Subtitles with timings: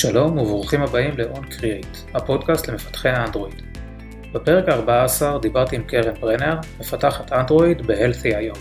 [0.00, 3.62] שלום וברוכים הבאים ל-On Create, הפודקאסט למפתחי האנדרואיד.
[4.32, 8.58] בפרק ה-14 דיברתי עם קרן ברנר, מפתחת אנדרואיד ב-Healthy.io.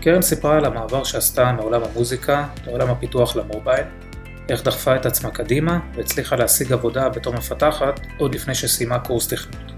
[0.00, 3.84] קרן סיפרה על המעבר שעשתה מעולם המוזיקה לעולם הפיתוח למובייל,
[4.48, 9.72] איך דחפה את עצמה קדימה והצליחה להשיג עבודה בתור מפתחת עוד לפני שסיימה קורס תכנות.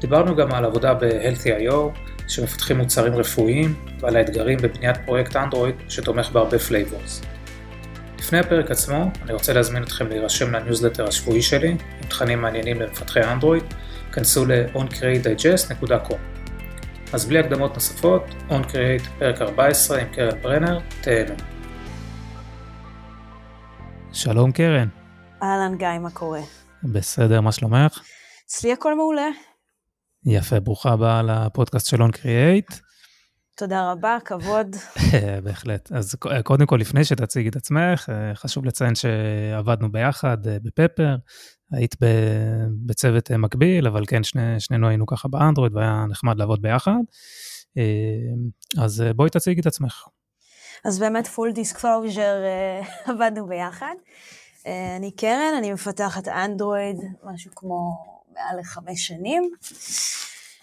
[0.00, 1.98] דיברנו גם על עבודה ב-Healthy.io,
[2.28, 7.22] שמפתחים מוצרים רפואיים, ועל האתגרים בבניית פרויקט אנדרואיד שתומך בהרבה flavors.
[8.30, 13.20] לפני הפרק עצמו, אני רוצה להזמין אתכם להירשם לניוזלטר השבועי שלי, עם תכנים מעניינים למפתחי
[13.22, 13.62] אנדרואיד,
[14.12, 16.14] כנסו ל-oncreatedigest.com.
[17.12, 21.34] אז בלי הקדמות נוספות, OnCreate פרק 14 עם קרן ברנר, תהנו.
[24.12, 24.88] שלום קרן.
[25.42, 26.40] אהלן גיא, מה קורה?
[26.82, 28.00] בסדר, מה שלומך?
[28.46, 29.28] אצלי הכל מעולה.
[30.26, 32.89] יפה, ברוכה הבאה לפודקאסט של OnCreate.
[33.60, 34.76] תודה רבה, כבוד.
[35.44, 35.92] בהחלט.
[35.92, 41.16] אז קודם כל, לפני שתציגי את עצמך, חשוב לציין שעבדנו ביחד אה, בפפר,
[41.72, 41.96] היית
[42.86, 47.00] בצוות מקביל, אבל כן, שני, שנינו היינו ככה באנדרואיד והיה נחמד לעבוד ביחד.
[47.78, 50.04] אה, אז בואי תציגי את עצמך.
[50.84, 52.80] אז באמת full disclosure אה,
[53.12, 53.94] עבדנו ביחד.
[54.96, 59.50] אני קרן, אני מפתחת אנדרואיד, משהו כמו מעל לחמש שנים.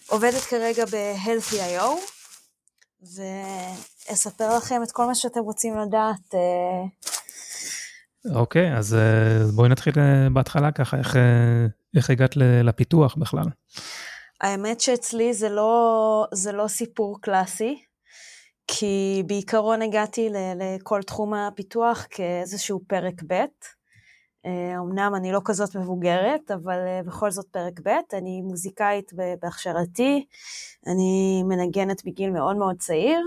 [0.08, 2.17] עובדת כרגע ב-Healthy.io,
[3.02, 6.36] ואספר לכם את כל מה שאתם רוצים לדעת.
[6.36, 6.84] אה.
[8.36, 11.16] אוקיי, okay, אז אה, בואי נתחיל אה, בהתחלה ככה, איך,
[11.96, 13.46] איך הגעת לפיתוח בכלל?
[14.42, 17.84] האמת שאצלי זה לא, זה לא סיפור קלאסי,
[18.68, 23.46] כי בעיקרון הגעתי לכל תחום הפיתוח כאיזשהו פרק ב'.
[24.46, 30.26] אמנם אני לא כזאת מבוגרת, אבל בכל זאת פרק ב', אני מוזיקאית בהכשרתי,
[30.88, 33.20] אני מנגנת בגיל מאוד מאוד צעיר,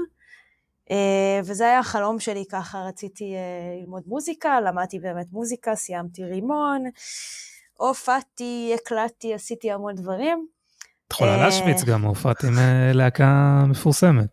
[1.45, 3.35] וזה היה החלום שלי, ככה רציתי
[3.81, 6.85] ללמוד מוזיקה, למדתי באמת מוזיקה, סיימתי רימון,
[7.77, 10.47] הופעתי, הקלטתי, עשיתי המון דברים.
[11.07, 12.55] את יכולה להשוויץ גם, הופעת עם
[12.93, 14.27] להקה מפורסמת.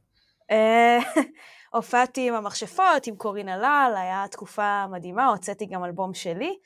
[1.73, 6.57] הופעתי עם המכשפות, עם קורין הלל, היה תקופה מדהימה, הוצאתי גם אלבום שלי,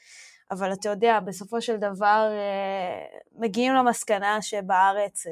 [0.51, 5.31] אבל אתה יודע, בסופו של דבר אה, מגיעים למסקנה שבארץ אה,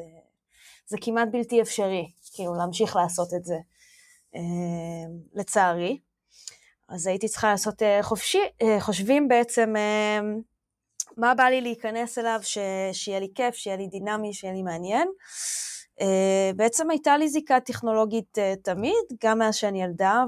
[0.88, 3.58] זה כמעט בלתי אפשרי, כאילו, להמשיך לעשות את זה,
[4.36, 4.42] אה,
[5.34, 6.00] לצערי.
[6.90, 8.42] אז הייתי צריכה לעשות חופשי,
[8.80, 9.74] חושבים בעצם
[11.18, 12.58] מה בא לי להיכנס אליו, ש,
[12.94, 15.08] שיהיה לי כיף, שיהיה לי דינמי, שיהיה לי מעניין.
[16.02, 16.04] Uh,
[16.56, 18.94] בעצם הייתה לי זיקה טכנולוגית uh, תמיד,
[19.24, 20.24] גם מאז שאני ילדה,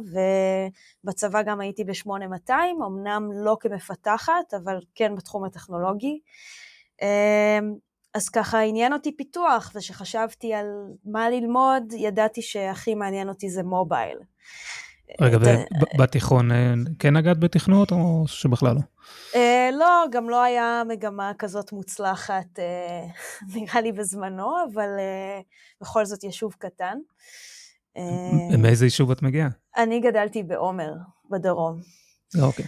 [1.04, 2.52] ובצבא גם הייתי ב-8200,
[2.88, 6.20] אמנם לא כמפתחת, אבל כן בתחום הטכנולוגי.
[7.02, 7.06] Uh,
[8.14, 10.68] אז ככה עניין אותי פיתוח, וכשחשבתי על
[11.06, 14.18] מה ללמוד, ידעתי שהכי מעניין אותי זה מובייל.
[15.22, 15.38] רגע,
[15.98, 16.50] בתיכון
[17.00, 18.82] כן נגעת בתכנות או שבכלל לא?
[19.32, 19.38] Uh,
[19.74, 24.90] לא, גם לא היה מגמה כזאת מוצלחת, uh, נראה לי בזמנו, אבל
[25.82, 26.98] בכל זאת יישוב קטן.
[28.58, 29.50] מאיזה יישוב את מגיעה?
[29.78, 30.94] אני גדלתי בעומר,
[31.30, 31.80] בדרום.
[32.42, 32.66] אוקיי.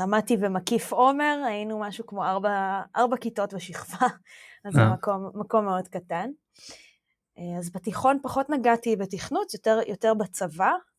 [0.00, 4.06] למדתי במקיף עומר, היינו משהו כמו ארבע, ארבע כיתות בשכבה,
[4.64, 6.30] אז זה מקום, מקום מאוד קטן.
[7.58, 10.93] אז בתיכון פחות נגעתי בתכנות, יותר, יותר בצבא, אה,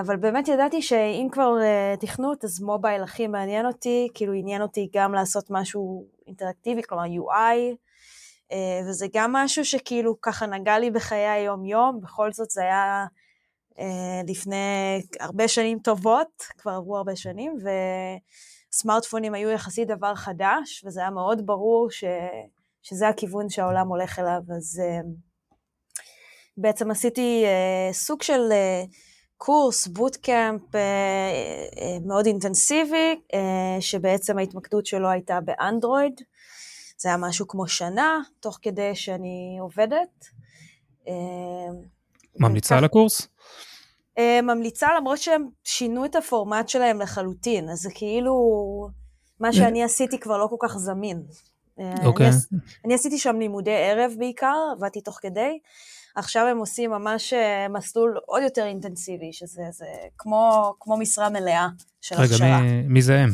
[0.00, 4.88] אבל באמת ידעתי שאם כבר אה, תכנות, אז מובייל הכי מעניין אותי, כאילו עניין אותי
[4.94, 7.76] גם לעשות משהו אינטראקטיבי, כלומר UI,
[8.52, 13.06] אה, וזה גם משהו שכאילו ככה נגע לי בחיי היום-יום, בכל זאת זה היה
[14.26, 14.56] לפני
[15.20, 17.54] הרבה שנים טובות, כבר עברו הרבה שנים,
[18.72, 22.04] וסמארטפונים היו יחסית דבר חדש, וזה היה מאוד ברור ש,
[22.82, 24.82] שזה הכיוון שהעולם הולך אליו, אז
[26.56, 27.44] בעצם עשיתי
[27.92, 28.52] סוג של...
[29.38, 36.20] קורס, בוטקאמפ אה, אה, מאוד אינטנסיבי, אה, שבעצם ההתמקדות שלו הייתה באנדרואיד.
[36.98, 40.26] זה היה משהו כמו שנה, תוך כדי שאני עובדת.
[42.40, 43.28] ממליצה על הקורס?
[44.42, 48.34] ממליצה למרות שהם שינו את הפורמט שלהם לחלוטין, אז זה כאילו,
[49.40, 51.22] מה שאני עשיתי כבר לא כל כך זמין.
[52.04, 52.26] אוקיי.
[52.26, 52.32] Okay.
[52.52, 55.58] אני, אני עשיתי שם לימודי ערב בעיקר, עבדתי תוך כדי.
[56.18, 59.62] עכשיו הם עושים ממש אה, מסלול עוד יותר אינטנסיבי, שזה
[60.18, 61.68] כמו, כמו משרה מלאה
[62.00, 62.58] של רגע, הכשרה.
[62.58, 63.30] רגע, מי, מי זה הם?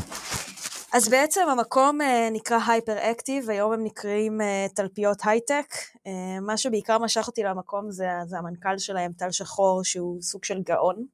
[0.93, 5.75] אז בעצם המקום uh, נקרא הייפר אקטיב, היום הם נקראים uh, תלפיות הייטק.
[6.43, 11.05] מה שבעיקר משך אותי למקום זה, זה המנכ"ל שלהם, טל שחור, שהוא סוג של גאון.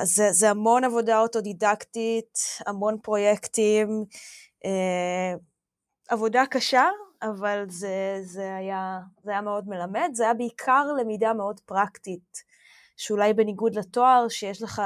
[0.00, 4.04] אז זה, זה המון עבודה אוטודידקטית, המון פרויקטים,
[6.08, 6.84] עבודה קשה,
[7.24, 12.42] אבל זה, זה, היה, זה היה מאוד מלמד, זה היה בעיקר למידה מאוד פרקטית,
[12.96, 14.82] שאולי בניגוד לתואר, שיש לך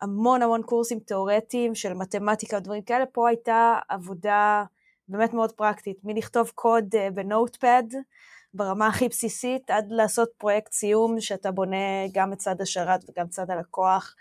[0.00, 4.64] המון המון קורסים תיאורטיים של מתמטיקה ודברים כאלה, פה הייתה עבודה
[5.08, 7.84] באמת מאוד פרקטית, מלכתוב קוד ב Notepad
[8.54, 13.50] ברמה הכי בסיסית, עד לעשות פרויקט סיום שאתה בונה גם את צד השרת וגם צד
[13.50, 14.14] הלקוח,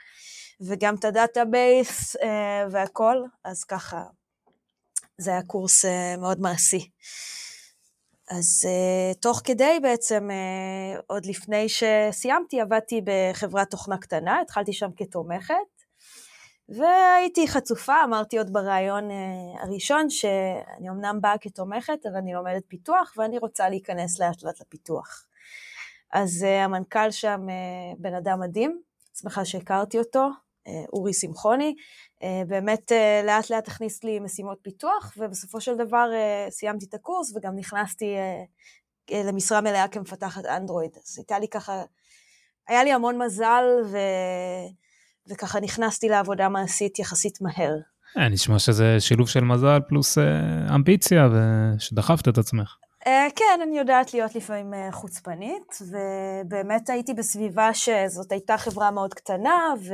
[0.61, 2.15] וגם את ה database
[2.71, 4.03] והכל, אז ככה,
[5.17, 5.85] זה היה קורס
[6.17, 6.89] מאוד מעשי.
[8.31, 14.89] אז uh, תוך כדי בעצם, uh, עוד לפני שסיימתי, עבדתי בחברת תוכנה קטנה, התחלתי שם
[14.97, 15.55] כתומכת,
[16.69, 19.09] והייתי חצופה, אמרתי עוד בריאיון
[19.59, 25.25] הראשון, שאני אמנם באה כתומכת, אבל אני לומדת פיתוח, ואני רוצה להיכנס לאט לאט לפיתוח.
[26.13, 27.41] אז המנכ"ל שם
[27.97, 28.81] בן אדם מדהים,
[29.21, 30.29] שמחה שהכרתי אותו,
[30.93, 31.75] אורי שמחוני,
[32.23, 36.93] אה, באמת אה, לאט לאט הכניס לי משימות פיתוח, ובסופו של דבר אה, סיימתי את
[36.93, 38.15] הקורס וגם נכנסתי
[39.11, 40.91] למשרה מלאה כמפתחת אנדרואיד.
[40.95, 41.83] אז הייתה לי ככה,
[42.67, 43.97] היה לי המון מזל, ו...
[45.29, 47.73] וככה נכנסתי לעבודה מעשית יחסית מהר.
[48.17, 50.17] נשמע שזה שילוב של מזל פלוס
[50.75, 52.75] אמביציה, ושדחפת את עצמך.
[53.35, 59.93] כן, אני יודעת להיות לפעמים חוצפנית, ובאמת הייתי בסביבה שזאת הייתה חברה מאוד קטנה, ו...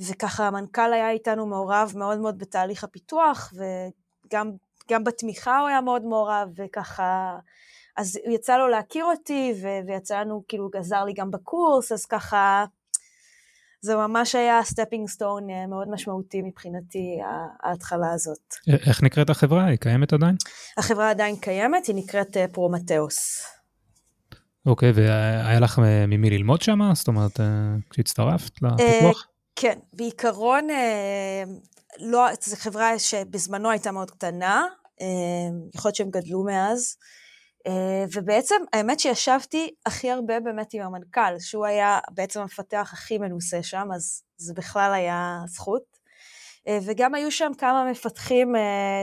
[0.00, 3.52] וככה המנכ"ל היה איתנו מעורב מאוד מאוד בתהליך הפיתוח,
[4.24, 7.36] וגם בתמיכה הוא היה מאוד מעורב, וככה,
[7.96, 12.64] אז יצא לו להכיר אותי, ו- ויצא לנו, כאילו, עזר לי גם בקורס, אז ככה,
[13.80, 17.18] זה ממש היה stepping stone אה, מאוד משמעותי מבחינתי,
[17.62, 18.54] ההתחלה הזאת.
[18.86, 19.64] איך נקראת החברה?
[19.64, 20.36] היא קיימת עדיין?
[20.76, 23.42] החברה עדיין קיימת, היא נקראת אה, פרומטאוס.
[24.66, 26.78] אוקיי, והיה לך אה, ממי ללמוד שם?
[26.94, 27.40] זאת אומרת,
[27.90, 29.26] כשהצטרפת לפיתוח?
[29.56, 30.68] כן, בעיקרון,
[32.00, 34.64] לא, זו חברה שבזמנו הייתה מאוד קטנה,
[35.74, 36.96] יכול להיות שהם גדלו מאז,
[38.14, 43.88] ובעצם האמת שישבתי הכי הרבה באמת עם המנכ"ל, שהוא היה בעצם המפתח הכי מנוסה שם,
[43.94, 45.98] אז זה בכלל היה זכות.
[46.82, 48.54] וגם היו שם כמה מפתחים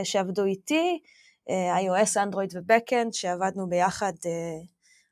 [0.04, 1.00] שעבדו איתי,
[1.48, 4.12] iOS, אנדרואיד ובקאנד, שעבדנו ביחד,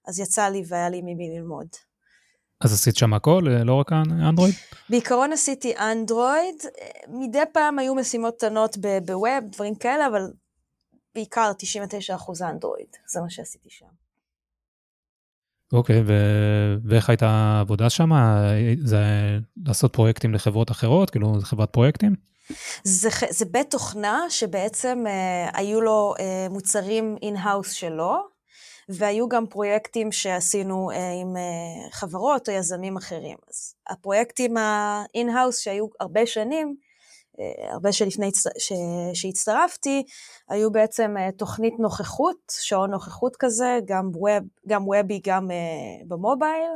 [0.06, 1.68] אז יצא לי והיה לי ממי ללמוד.
[2.60, 4.54] אז עשית שם הכל, אה, לא רק אנדרואיד?
[4.90, 6.62] בעיקרון עשיתי אנדרואיד,
[7.08, 10.22] מדי פעם היו משימות קטנות ב web, דברים כאלה, אבל
[11.14, 11.52] בעיקר
[12.18, 13.86] 99% אנדרואיד, זה מה שעשיתי שם.
[15.72, 18.10] אוקיי, ו- ואיך הייתה העבודה שם?
[18.84, 18.98] זה
[19.66, 21.10] לעשות פרויקטים לחברות אחרות?
[21.10, 22.14] כאילו, זה חברת פרויקטים?
[22.84, 28.16] זה, זה בית תוכנה שבעצם אה, היו לו אה, מוצרים in-house שלו,
[28.88, 33.36] והיו גם פרויקטים שעשינו אה, עם אה, חברות או יזמים אחרים.
[33.50, 36.76] אז הפרויקטים ה-in-house שהיו הרבה שנים,
[37.70, 38.72] הרבה שלפני ש...
[39.14, 40.02] שהצטרפתי,
[40.48, 45.50] היו בעצם תוכנית נוכחות, שעון נוכחות כזה, גם ווב, גם וובי, גם
[46.08, 46.70] במובייל,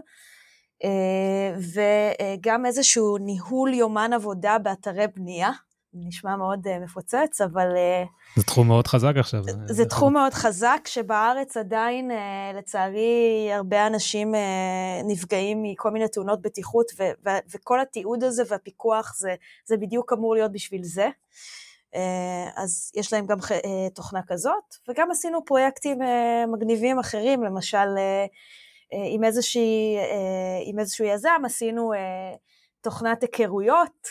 [1.75, 5.51] וגם איזשהו ניהול יומן עבודה באתרי בנייה.
[6.07, 7.67] נשמע מאוד uh, מפוצץ, אבל...
[7.67, 9.43] Uh, זה תחום מאוד חזק עכשיו.
[9.43, 14.39] זה, זה תחום מאוד חזק, שבארץ עדיין, uh, לצערי, הרבה אנשים uh,
[15.09, 19.35] נפגעים מכל מיני תאונות בטיחות, ו- ו- וכל התיעוד הזה והפיקוח, זה,
[19.67, 21.09] זה בדיוק אמור להיות בשביל זה.
[21.95, 21.99] Uh,
[22.57, 26.07] אז יש להם גם uh, תוכנה כזאת, וגם עשינו פרויקטים uh,
[26.53, 31.97] מגניבים אחרים, למשל, uh, uh, עם, איזושהי, uh, עם איזשהו יזם עשינו uh,
[32.81, 34.09] תוכנת היכרויות,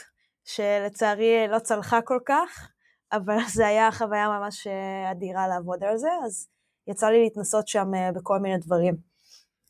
[0.47, 2.69] שלצערי לא צלחה כל כך,
[3.11, 6.47] אבל זה היה חוויה ממש אה, אדירה לעבוד על זה, אז
[6.87, 8.95] יצא לי להתנסות שם אה, בכל מיני דברים.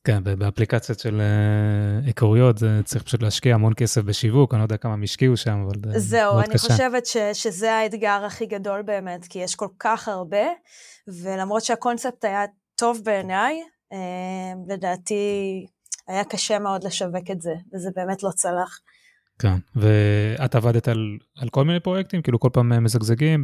[0.04, 4.78] כן, באפליקציות של אה, היכרויות זה צריך פשוט להשקיע המון כסף בשיווק, אני לא יודע
[4.78, 6.58] כמה הם השקיעו שם, אבל זה זהו, מאוד קשה.
[6.58, 10.46] זהו, אני חושבת ש, שזה האתגר הכי גדול באמת, כי יש כל כך הרבה,
[11.24, 13.62] ולמרות שהקונספט היה טוב בעיניי,
[14.68, 15.66] לדעתי
[16.08, 18.80] היה קשה מאוד לשווק את זה, וזה באמת לא צלח.
[19.40, 22.22] כן, ואת עבדת על, על כל מיני פרויקטים?
[22.22, 23.44] כאילו כל פעם מזגזגים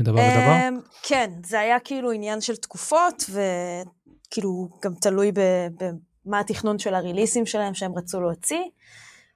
[0.00, 0.68] מדבר לדבר?
[0.68, 7.46] אמ, כן, זה היה כאילו עניין של תקופות, וכאילו גם תלוי במה התכנון של הריליסים
[7.46, 8.64] שלהם שהם רצו להוציא,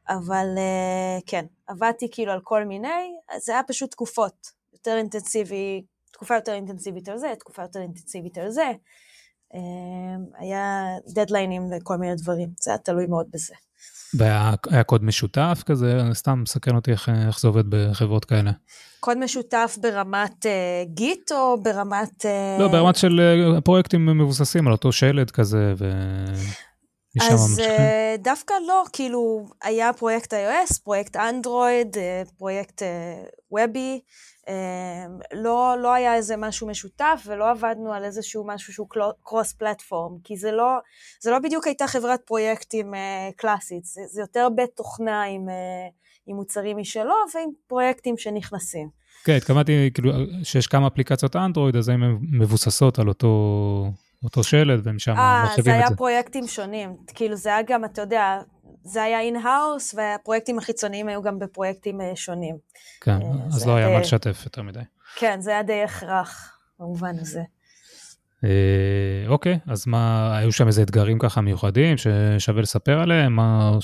[0.09, 6.35] אבל אה, כן, עבדתי כאילו על כל מיני, זה היה פשוט תקופות, יותר אינטנסיבי, תקופה
[6.35, 8.73] יותר אינטנסיבית על זה, תקופה יותר אינטנסיבית על זה.
[9.55, 13.55] אמ, היה דדליינים לכל מיני דברים, זה היה תלוי מאוד בזה.
[14.19, 16.01] והיה קוד משותף כזה?
[16.13, 18.51] סתם מסקרן אותי איך, איך זה עובד בחברות כאלה.
[19.01, 22.25] קוד משותף ברמת uh, גיט או ברמת...
[22.25, 22.61] Uh...
[22.61, 23.21] לא, ברמת של
[23.57, 25.91] uh, פרויקטים מבוססים על אותו שלד כזה, ו...
[27.21, 31.97] אז uh, דווקא לא, כאילו, היה פרויקט iOS, פרויקט אנדרואיד,
[32.39, 32.83] פרויקט
[33.51, 34.01] וובי,
[35.33, 38.89] לא, לא היה איזה משהו משותף ולא עבדנו על איזשהו משהו שהוא
[39.23, 40.79] cross platform, כי זה לא,
[41.21, 42.95] זה לא בדיוק הייתה חברת פרויקטים
[43.37, 45.49] קלאסית, זה, זה יותר בית תוכנה עם,
[46.27, 49.05] עם מוצרים משלו ועם פרויקטים שנכנסים.
[49.25, 52.01] כן, התכוונתי כאילו שיש כמה אפליקציות אנדרואיד, אז הן
[52.33, 53.29] מבוססות על אותו,
[54.25, 55.71] אותו שלד, והם שם מרחיבים את זה.
[55.71, 56.97] אה, זה היה פרויקטים שונים.
[57.15, 58.41] כאילו זה היה גם, אתה יודע,
[58.85, 62.57] זה היה in-house, והפרויקטים החיצוניים היו גם בפרויקטים אה, שונים.
[63.01, 64.81] כן, אה, אז לא היה מה לשתף יותר מדי.
[65.17, 67.43] כן, זה היה די הכרח במובן הזה.
[69.29, 73.37] אוקיי, אז מה, היו שם איזה אתגרים ככה מיוחדים ששווה לספר עליהם?
[73.37, 73.79] מה...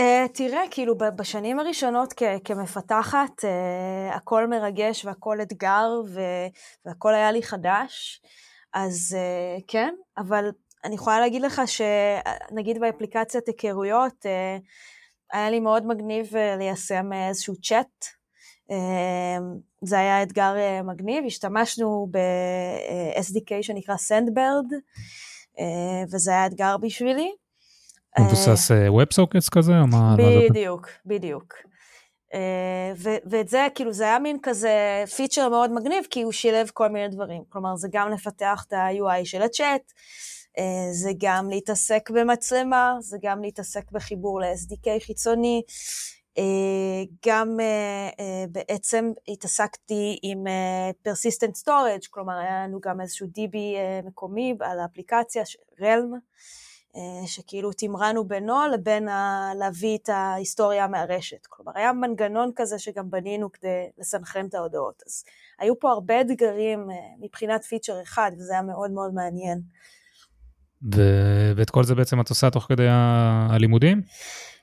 [0.00, 6.46] Uh, תראה, כאילו בשנים הראשונות כ- כמפתחת, uh, הכל מרגש והכל אתגר ו-
[6.86, 8.22] והכל היה לי חדש,
[8.72, 10.48] אז uh, כן, אבל
[10.84, 14.62] אני יכולה להגיד לך שנגיד באפליקציית היכרויות, uh,
[15.32, 18.04] היה לי מאוד מגניב uh, ליישם איזשהו צ'אט.
[19.82, 24.74] זה היה אתגר מגניב, השתמשנו ב-SDK שנקרא Sandbird,
[26.12, 27.32] וזה היה אתגר בשבילי.
[28.20, 29.72] מבוסס WebSockets כזה?
[30.50, 31.54] בדיוק, בדיוק.
[33.26, 37.08] ואת זה, כאילו, זה היה מין כזה פיצ'ר מאוד מגניב, כי הוא שילב כל מיני
[37.08, 37.42] דברים.
[37.48, 39.92] כלומר, זה גם לפתח את ה-UI של הצ'אט,
[40.92, 45.62] זה גם להתעסק במצלמה, זה גם להתעסק בחיבור ל-SDK חיצוני,
[47.26, 47.56] גם
[48.48, 50.44] בעצם התעסקתי עם
[51.08, 53.56] persistent storage, כלומר היה לנו גם איזשהו DB
[54.04, 55.42] מקומי על האפליקציה,
[56.96, 59.50] אה, שכאילו תמרנו בינו לבין ה...
[59.58, 61.46] להביא את ההיסטוריה מהרשת.
[61.46, 65.02] כלומר, היה מנגנון כזה שגם בנינו כדי לסנכרן את ההודעות.
[65.06, 65.24] אז
[65.58, 69.60] היו פה הרבה אתגרים אה, מבחינת פיצ'ר אחד, וזה היה מאוד מאוד מעניין.
[70.94, 74.02] ו- ואת כל זה בעצם את עושה תוך כדי ה- הלימודים?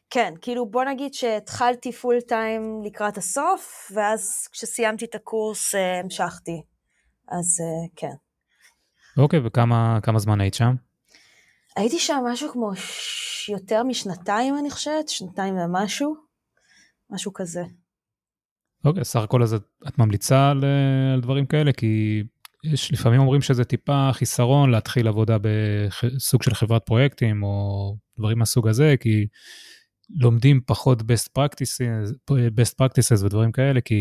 [0.10, 6.62] כן, כאילו בוא נגיד שהתחלתי פול טיים לקראת הסוף, ואז כשסיימתי את הקורס אה, המשכתי.
[7.32, 7.58] אז
[7.96, 8.14] כן.
[9.18, 10.76] אוקיי, וכמה זמן היית שם?
[11.76, 13.50] הייתי שם משהו כמו ש...
[13.50, 16.16] יותר משנתיים, אני חושבת, שנתיים ומשהו,
[17.10, 17.64] משהו כזה.
[18.86, 19.54] אוקיי, סך הכל אז
[19.88, 20.66] את ממליצה על,
[21.14, 21.74] על דברים כאלה?
[21.74, 22.24] כי
[22.64, 28.68] יש לפעמים אומרים שזה טיפה חיסרון להתחיל עבודה בסוג של חברת פרויקטים או דברים מהסוג
[28.68, 29.28] הזה, כי
[30.20, 33.96] לומדים פחות best practices, best practices ודברים כאלה, כי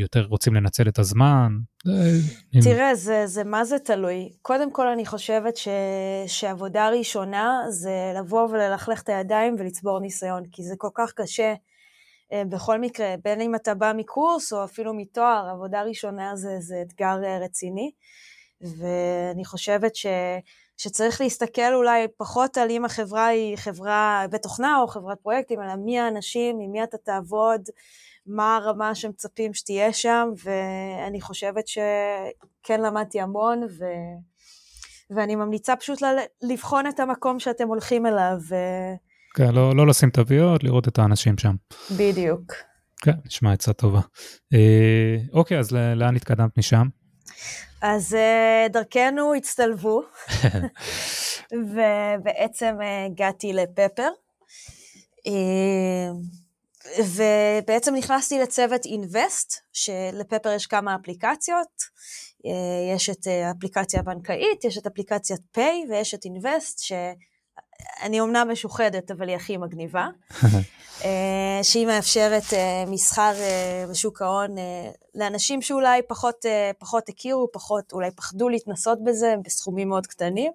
[0.00, 1.52] יותר רוצים לנצל את הזמן.
[2.62, 4.28] תראה, זה, זה מה זה תלוי.
[4.42, 5.68] קודם כל, אני חושבת ש,
[6.26, 11.54] שעבודה ראשונה זה לבוא וללכלך את הידיים ולצבור ניסיון, כי זה כל כך קשה.
[12.32, 16.82] אה, בכל מקרה, בין אם אתה בא מקורס או אפילו מתואר, עבודה ראשונה זה, זה
[16.86, 17.90] אתגר אה, רציני.
[18.60, 20.06] ואני חושבת ש...
[20.76, 25.98] שצריך להסתכל אולי פחות על אם החברה היא חברה בתוכנה או חברת פרויקטים, אלא מי
[25.98, 27.68] האנשים, עם מי אתה תעבוד,
[28.26, 33.84] מה הרמה שמצפים שתהיה שם, ואני חושבת שכן למדתי המון, ו...
[35.10, 36.06] ואני ממליצה פשוט ל...
[36.42, 38.36] לבחון את המקום שאתם הולכים אליו.
[38.48, 38.54] ו...
[39.34, 41.54] כן, לא, לא לשים תוויות, לראות את האנשים שם.
[41.96, 42.52] בדיוק.
[43.02, 44.00] כן, נשמע עצה טובה.
[44.54, 46.86] אה, אוקיי, אז לאן התקדמת משם?
[47.82, 50.02] אז uh, דרכנו הצטלבו,
[51.72, 54.08] ובעצם uh, הגעתי לפפר.
[55.18, 55.30] Uh,
[56.98, 62.00] ובעצם נכנסתי לצוות אינבסט, שלפפר יש כמה אפליקציות.
[62.94, 66.78] יש את האפליקציה הבנקאית, יש את אפליקציית פיי ויש את אינבסט,
[68.00, 70.08] שאני אומנם משוחדת, אבל היא הכי מגניבה.
[71.04, 74.54] אה, שהיא מאפשרת אה, מסחר אה, בשוק ההון
[75.14, 76.44] לאנשים שאולי פחות,
[76.78, 80.52] פחות הכירו, פחות אולי פחדו להתנסות בזה בסכומים מאוד קטנים.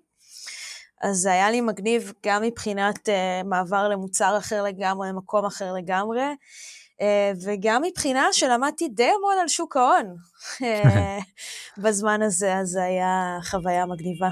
[1.01, 3.09] אז זה היה לי מגניב גם מבחינת
[3.45, 6.21] מעבר למוצר אחר לגמרי, למקום אחר לגמרי,
[7.43, 10.15] וגם מבחינה שלמדתי די המון על שוק ההון
[11.83, 14.29] בזמן הזה, אז זה היה חוויה מגניבה.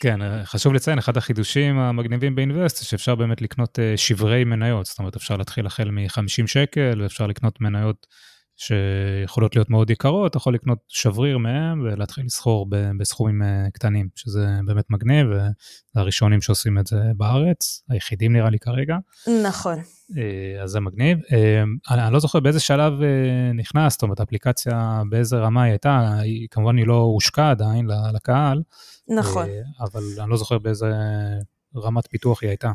[0.00, 4.86] כן, אה, חשוב לציין, אחד החידושים המגניבים באינבסט זה שאפשר באמת לקנות אה, שברי מניות,
[4.86, 8.06] זאת אומרת אפשר להתחיל החל מ-50 שקל ואפשר לקנות מניות
[8.56, 12.66] שיכולות להיות מאוד יקרות, אתה יכול לקנות שבריר מהם ולהתחיל לסחור
[12.98, 15.26] בסכומים אה, קטנים, שזה באמת מגניב,
[15.94, 18.96] והראשונים שעושים את זה בארץ, היחידים נראה לי כרגע.
[19.44, 19.78] נכון.
[20.62, 21.18] אז זה מגניב.
[21.90, 22.92] אני, אני לא זוכר באיזה שלב
[23.54, 28.62] נכנס, זאת אומרת, האפליקציה באיזה רמה היא הייתה, היא, כמובן היא לא הושקה עדיין לקהל.
[29.08, 29.46] נכון.
[29.80, 30.86] אבל אני לא זוכר באיזה
[31.76, 32.72] רמת פיתוח היא הייתה.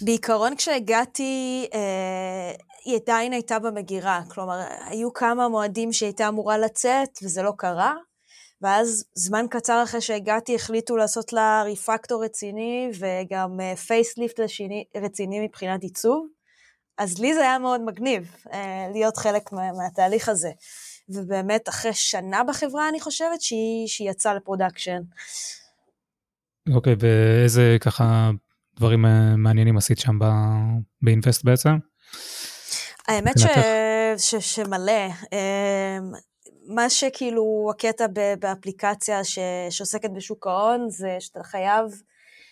[0.00, 2.52] בעיקרון כשהגעתי, אה,
[2.84, 4.22] היא עדיין הייתה במגירה.
[4.28, 7.94] כלומר, היו כמה מועדים שהיא הייתה אמורה לצאת, וזה לא קרה.
[8.62, 14.42] ואז זמן קצר אחרי שהגעתי החליטו לעשות לה refactor רציני וגם facelift uh,
[15.02, 16.26] רציני מבחינת עיצוב.
[16.98, 18.52] אז לי זה היה מאוד מגניב uh,
[18.92, 20.50] להיות חלק מה, מהתהליך הזה.
[21.08, 25.00] ובאמת אחרי שנה בחברה, אני חושבת, שהיא, שהיא יצאה ל production.
[26.74, 28.30] אוקיי, okay, ואיזה ככה
[28.76, 30.18] דברים אה, מעניינים עשית שם
[31.02, 31.70] באינבסט בעצם?
[33.08, 33.44] האמת ש...
[34.16, 34.34] ש...
[34.34, 35.06] שמלא.
[35.32, 36.12] אמ,
[36.66, 38.06] מה שכאילו הקטע
[38.38, 39.38] באפליקציה ש...
[39.70, 41.86] שעוסקת בשוק ההון, זה שאתה חייב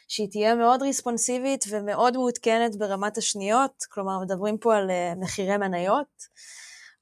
[0.08, 6.42] שהיא תהיה מאוד רספונסיבית ומאוד מעודכנת ברמת השניות, כלומר, מדברים פה על אה, מחירי מניות.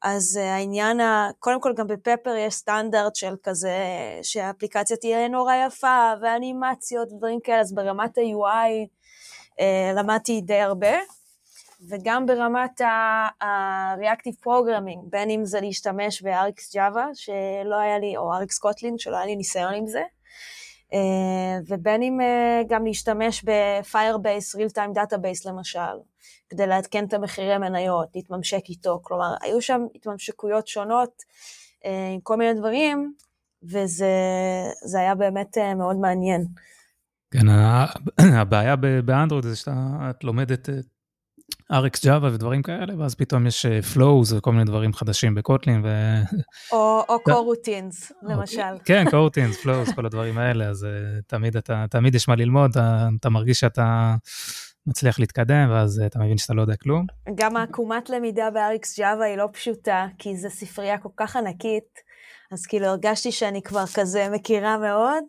[0.03, 1.31] אז uh, העניין, ה...
[1.39, 3.79] קודם כל גם בפפר יש סטנדרט של כזה,
[4.23, 8.87] שהאפליקציה תהיה נורא יפה, ואנימציות ודברים כאלה, אז ברמת ה-UI
[9.61, 10.97] אה, למדתי די הרבה.
[11.89, 18.67] וגם ברמת ה-Reactive Programming, בין אם זה להשתמש ב-RX Java, שלא היה לי, או RX
[18.67, 20.03] Kotlin, שלא היה לי ניסיון עם זה,
[20.93, 22.19] אה, ובין אם
[22.69, 25.97] גם להשתמש ב-Firebase Real Time Database למשל,
[26.49, 29.01] כדי לעדכן את המחירי מניות, להתממשק איתו.
[29.03, 31.23] כלומר, היו שם התממשקויות שונות
[31.85, 33.15] אה, עם כל מיני דברים,
[33.63, 36.47] וזה היה באמת אה, מאוד מעניין.
[37.31, 37.49] כן,
[38.41, 40.69] הבעיה באנדרואיד זה שאת לומדת
[41.71, 45.81] RX Java ודברים כאלה, ואז פתאום יש flows וכל מיני דברים חדשים בקוטלין.
[45.85, 45.89] ו...
[46.73, 48.79] או, או קורוטינס, למשל.
[48.85, 50.87] כן, קורוטינס, flows, כל הדברים האלה, אז
[51.27, 54.15] תמיד, אתה, תמיד יש מה ללמוד, אתה, אתה מרגיש שאתה
[54.87, 57.07] מצליח להתקדם, ואז אתה מבין שאתה לא יודע כלום.
[57.35, 62.11] גם העקומת למידה ב-RX Java היא לא פשוטה, כי זו ספרייה כל כך ענקית,
[62.53, 65.25] אז כאילו הרגשתי שאני כבר כזה מכירה מאוד,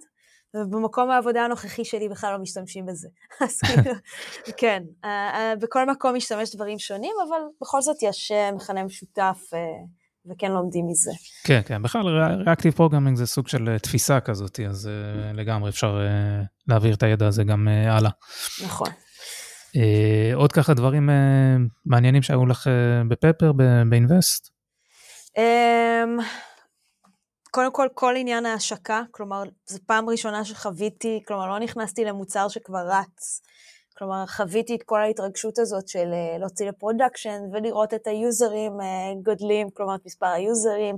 [0.55, 3.07] ובמקום העבודה הנוכחי שלי בכלל לא משתמשים בזה.
[3.45, 3.95] אז כאילו,
[4.57, 4.83] כן,
[5.61, 9.37] בכל מקום משתמש דברים שונים, אבל בכל זאת יש אה, מכנה משותף.
[9.53, 9.59] אה,
[10.31, 11.11] וכן לומדים מזה.
[11.43, 12.01] כן, כן, בכלל
[12.45, 14.89] Reactive Programming זה סוג של אה, תפיסה כזאת, אז
[15.33, 15.99] לגמרי אפשר
[16.67, 18.11] להעביר את הידע הזה גם הלאה.
[18.65, 18.87] נכון.
[20.33, 21.09] עוד ככה דברים
[21.85, 22.67] מעניינים שהיו לך
[23.07, 23.51] בפפר,
[23.89, 24.51] באינבסט?
[27.51, 32.87] קודם כל, כל עניין ההשקה, כלומר, זו פעם ראשונה שחוויתי, כלומר, לא נכנסתי למוצר שכבר
[32.87, 33.41] רץ.
[33.97, 38.73] כלומר, חוויתי את כל ההתרגשות הזאת של להוציא ל production ולראות את היוזרים
[39.23, 40.95] גודלים, כלומר, את מספר היוזרים,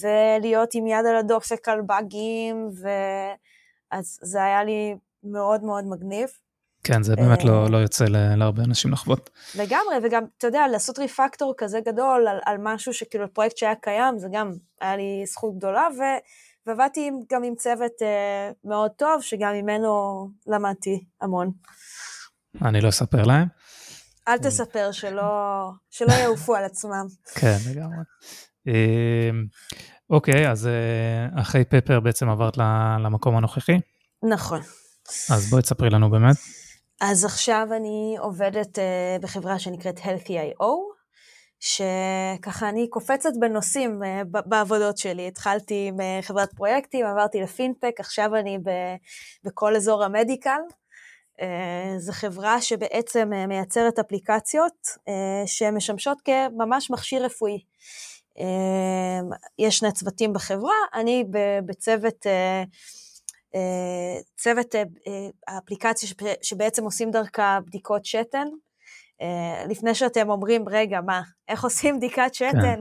[0.00, 2.88] ולהיות עם יד על הדופק על באגים, ו...
[3.90, 6.28] אז זה היה לי מאוד מאוד מגניב.
[6.84, 9.30] כן, זה באמת לא, לא יוצא להרבה אנשים לחוות.
[9.54, 14.18] לגמרי, וגם, אתה יודע, לעשות ריפקטור כזה גדול על, על משהו שכאילו, פרויקט שהיה קיים,
[14.18, 16.02] זה גם היה לי זכות גדולה, ו,
[16.66, 21.50] ועבדתי גם עם צוות uh, מאוד טוב, שגם ממנו למדתי המון.
[22.62, 23.46] אני לא אספר להם.
[24.28, 27.06] אל תספר, שלא, שלא יעופו על עצמם.
[27.34, 28.04] כן, לגמרי.
[28.66, 29.44] אמ,
[30.10, 32.56] אוקיי, אז אה, אחרי פפר בעצם עברת
[33.04, 33.80] למקום הנוכחי?
[34.30, 34.60] נכון.
[35.30, 36.36] אז בואי תספרי לנו באמת.
[37.06, 40.64] אז עכשיו אני עובדת uh, בחברה שנקראת Healthy.io,
[41.60, 45.28] שככה אני קופצת בנושאים uh, בעבודות שלי.
[45.28, 48.58] התחלתי עם uh, חברת פרויקטים, עברתי לפינטק, עכשיו אני
[49.44, 50.60] בכל אזור המדיקל.
[51.40, 51.44] Uh,
[51.98, 55.02] זו חברה שבעצם uh, מייצרת אפליקציות uh,
[55.46, 57.58] שמשמשות כממש מכשיר רפואי.
[58.38, 58.42] Uh,
[59.58, 61.24] יש שני צוותים בחברה, אני
[61.66, 62.26] בצוות...
[63.54, 63.56] Uh,
[64.36, 64.82] צוות אה,
[65.48, 66.08] האפליקציה
[66.42, 68.46] שבעצם עושים דרכה בדיקות שתן.
[69.22, 72.60] אה, לפני שאתם אומרים, רגע, מה, איך עושים בדיקת שתן?
[72.62, 72.80] כן.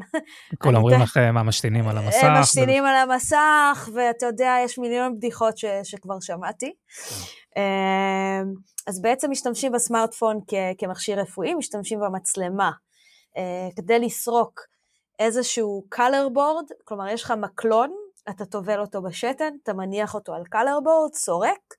[0.63, 2.23] כולם אומרים לך מה משתינים על המסך.
[2.23, 6.73] הם משתינים על המסך, ואתה יודע, יש מיליון בדיחות ש, שכבר שמעתי.
[7.55, 7.61] כן.
[8.87, 12.71] אז בעצם משתמשים בסמארטפון כ, כמכשיר רפואי, משתמשים במצלמה
[13.75, 14.61] כדי לסרוק
[15.19, 17.91] איזשהו color board, כלומר יש לך מקלון
[18.29, 21.73] אתה טובל אותו בשתן, אתה מניח אותו על קלרבורד, סורק,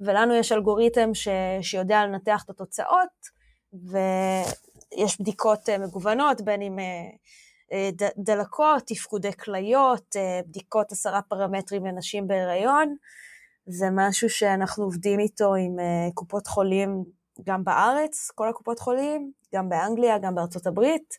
[0.00, 1.28] ולנו יש אלגוריתם ש,
[1.62, 3.40] שיודע לנתח את התוצאות,
[3.72, 7.10] ויש בדיקות אה, מגוונות, בין אם אה,
[7.72, 10.16] אה, דלקות, תפקודי כליות,
[10.48, 12.96] בדיקות עשרה פרמטרים לנשים בהיריון.
[13.66, 15.76] זה משהו שאנחנו עובדים איתו עם
[16.14, 17.04] קופות חולים
[17.46, 21.14] גם בארץ, כל הקופות חולים, גם באנגליה, גם בארצות הברית.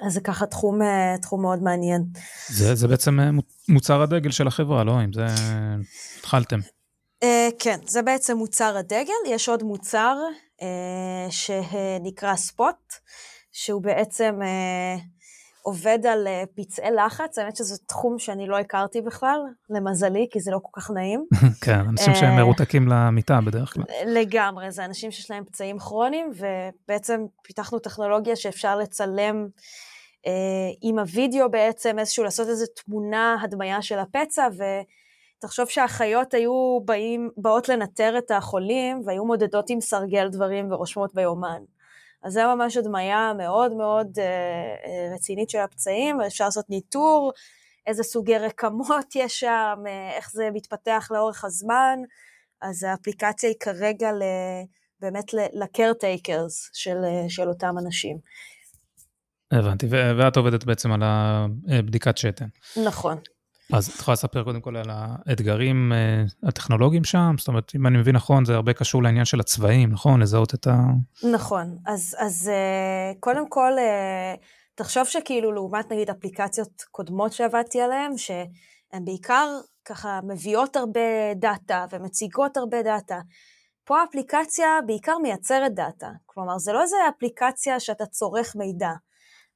[0.00, 2.04] אז זה ככה תחום, אה, תחום מאוד מעניין.
[2.48, 3.30] זה, זה בעצם אה,
[3.68, 5.04] מוצר הדגל של החברה, לא?
[5.04, 5.26] אם זה
[6.18, 6.60] התחלתם.
[7.24, 9.12] Uh, כן, זה בעצם מוצר הדגל.
[9.26, 10.16] יש עוד מוצר
[10.60, 10.64] uh,
[11.30, 12.94] שנקרא ספוט,
[13.52, 15.00] שהוא בעצם uh,
[15.66, 17.38] עובד על uh, פצעי לחץ.
[17.38, 21.24] האמת שזה תחום שאני לא הכרתי בכלל, למזלי, כי זה לא כל כך נעים.
[21.64, 23.84] כן, אנשים שהם מרותקים למיטה בדרך כלל.
[24.06, 29.46] לגמרי, זה אנשים שיש להם פצעים כרוניים, ובעצם פיתחנו טכנולוגיה שאפשר לצלם
[30.26, 30.32] אה,
[30.82, 34.48] עם הוידאו בעצם איזשהו, לעשות איזו תמונה, הדמיה של הפצע,
[35.38, 41.60] ותחשוב שהאחיות היו באים, באות לנטר את החולים, והיו מודדות עם סרגל דברים ורושמות ביומן.
[42.26, 44.18] אז זה ממש הדמיה מאוד מאוד
[45.14, 47.32] רצינית של הפצעים, אפשר לעשות ניטור,
[47.86, 49.78] איזה סוגי רקמות יש שם,
[50.16, 51.98] איך זה מתפתח לאורך הזמן,
[52.62, 54.22] אז האפליקציה היא כרגע ל,
[55.00, 56.96] באמת ל-caretakers של,
[57.28, 58.18] של אותם אנשים.
[59.50, 61.02] הבנתי, ואת עובדת בעצם על
[61.68, 62.46] הבדיקת שתן.
[62.84, 63.16] נכון.
[63.72, 67.34] אז את יכולה לספר קודם כל על האתגרים אה, הטכנולוגיים שם?
[67.38, 70.20] זאת אומרת, אם אני מבין נכון, זה הרבה קשור לעניין של הצבעים, נכון?
[70.20, 70.76] לזהות את ה...
[71.32, 71.78] נכון.
[71.86, 74.34] אז, אז אה, קודם כל, אה,
[74.74, 79.46] תחשוב שכאילו לעומת נגיד אפליקציות קודמות שעבדתי עליהן, שהן בעיקר
[79.84, 83.20] ככה מביאות הרבה data ומציגות הרבה data.
[83.84, 86.10] פה האפליקציה בעיקר מייצרת data.
[86.26, 88.90] כלומר, זה לא איזה אפליקציה שאתה צורך מידע.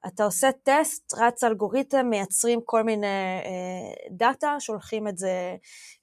[0.07, 3.07] אתה עושה טסט, רץ אלגוריתם, מייצרים כל מיני
[3.45, 5.57] אה, data, שולחים את זה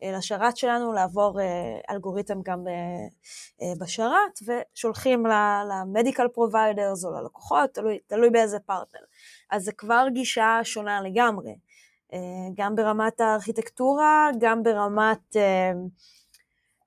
[0.03, 1.45] אה, לשרת שלנו לעבור אה,
[1.89, 2.73] אלגוריתם גם אה,
[3.61, 4.39] אה, בשרת,
[4.75, 5.23] ושולחים
[5.69, 9.01] ל medical providers או ללקוחות, תלוי, תלוי באיזה פרטנר.
[9.51, 11.55] אז זה כבר גישה שונה לגמרי,
[12.13, 12.19] אה,
[12.57, 15.35] גם ברמת הארכיטקטורה, גם ברמת...
[15.35, 15.71] אה,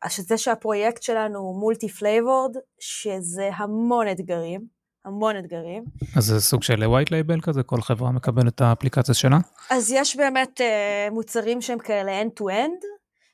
[0.09, 4.80] זה שהפרויקט שלנו הוא multi flavored, שזה המון אתגרים.
[5.05, 5.85] המון אתגרים.
[6.17, 7.63] אז זה סוג של white label כזה?
[7.63, 9.39] כל חברה מקבלת את האפליקציה שלה?
[9.71, 12.85] אז יש באמת uh, מוצרים שהם כאלה end-to-end,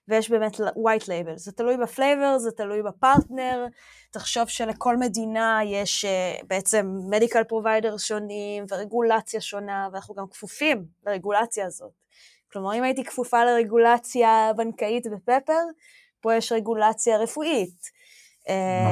[0.08, 1.36] ויש באמת white label.
[1.36, 3.66] זה תלוי ב flavor, זה תלוי בפרטנר.
[4.10, 11.66] תחשוב שלכל מדינה יש uh, בעצם medical providers שונים ורגולציה שונה, ואנחנו גם כפופים לרגולציה
[11.66, 11.92] הזאת.
[12.52, 15.62] כלומר, אם הייתי כפופה לרגולציה בנקאית בפפר,
[16.20, 17.96] פה יש רגולציה רפואית.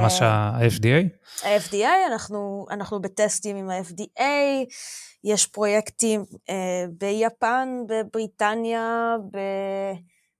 [0.00, 1.08] ממש ה-FDA?
[1.46, 4.22] ה-FDA, אנחנו, אנחנו בטסטים עם ה-FDA,
[5.24, 9.16] יש פרויקטים אה, ביפן, בבריטניה,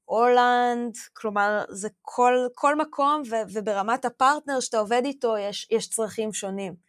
[0.07, 6.33] בהולנד, כלומר זה כל, כל מקום ו, וברמת הפרטנר שאתה עובד איתו יש, יש צרכים
[6.33, 6.85] שונים.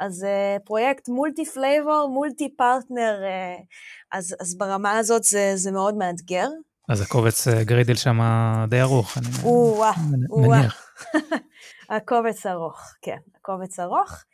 [0.00, 3.62] אז uh, פרויקט multi flavor, multi partner, uh,
[4.12, 6.48] אז, אז ברמה הזאת זה, זה מאוד מאתגר.
[6.88, 8.20] אז הקובץ Gradle שם
[8.68, 9.26] די ארוך, אני
[10.30, 10.92] מניח.
[11.90, 14.24] הקובץ ארוך, כן, הקובץ ארוך,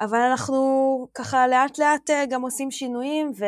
[0.00, 3.44] אבל אנחנו ככה לאט לאט אה, גם עושים שינויים, ו,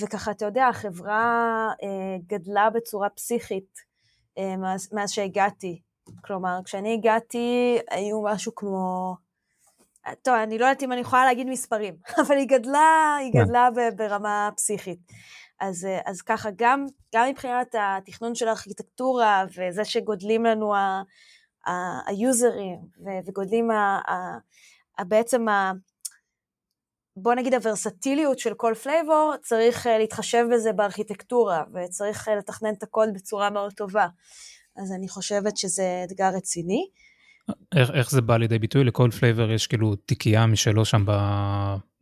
[0.00, 3.78] וככה, אתה יודע, החברה אה, גדלה בצורה פסיכית
[4.38, 5.80] אה, מאז, מאז שהגעתי.
[6.24, 9.14] כלומר, כשאני הגעתי, היו משהו כמו...
[10.22, 11.94] טוב, אני לא יודעת אם אני יכולה להגיד מספרים,
[12.26, 13.32] אבל היא גדלה, היא.
[13.32, 14.98] גדלה ברמה פסיכית.
[15.60, 20.74] אז, אז ככה, גם, גם מבחינת התכנון של הארכיטקטורה וזה שגודלים לנו
[22.06, 22.78] היוזרים
[23.26, 24.38] וגודלים ה, ה,
[24.98, 25.72] ה, בעצם ה...
[27.16, 32.82] בוא נגיד הוורסטיליות של כל flavor, צריך אה, להתחשב בזה בארכיטקטורה, וצריך אה, לתכנן את
[32.82, 34.06] הקוד בצורה מאוד טובה.
[34.76, 36.88] אז אני חושבת שזה אתגר רציני.
[37.76, 38.84] איך, איך זה בא לידי ביטוי?
[38.84, 41.04] לכל flavor יש כאילו תיקייה משלו שם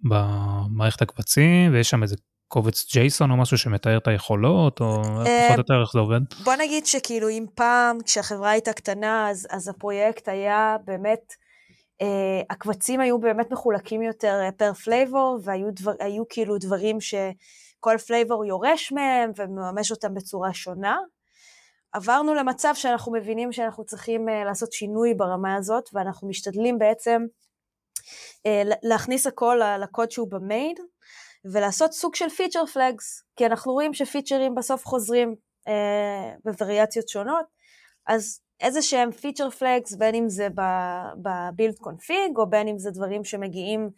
[0.04, 2.16] במערכת הקבצים, ויש שם איזה
[2.48, 6.20] קובץ JSON או משהו שמתאר את היכולות, או פחות או יותר איך זה עובד?
[6.44, 11.34] בוא נגיד שכאילו אם פעם, כשהחברה הייתה קטנה, אז, אז הפרויקט היה באמת,
[12.02, 15.92] אה, הקבצים היו באמת מחולקים יותר per flavor, והיו דבר,
[16.28, 20.96] כאילו דברים שכל flavor יורש מהם ומממש אותם בצורה שונה.
[21.92, 27.22] עברנו למצב שאנחנו מבינים שאנחנו צריכים uh, לעשות שינוי ברמה הזאת, ואנחנו משתדלים בעצם
[28.46, 30.74] uh, להכניס הכל לקוד שהוא ב main,
[31.52, 35.34] ולעשות סוג של feature flags, כי אנחנו רואים שפיצ'רים בסוף חוזרים
[35.68, 37.46] אה, בווריאציות שונות,
[38.06, 40.48] אז איזה שהם feature flags, בין אם זה
[41.22, 43.90] ב build config, או בין אם זה דברים שמגיעים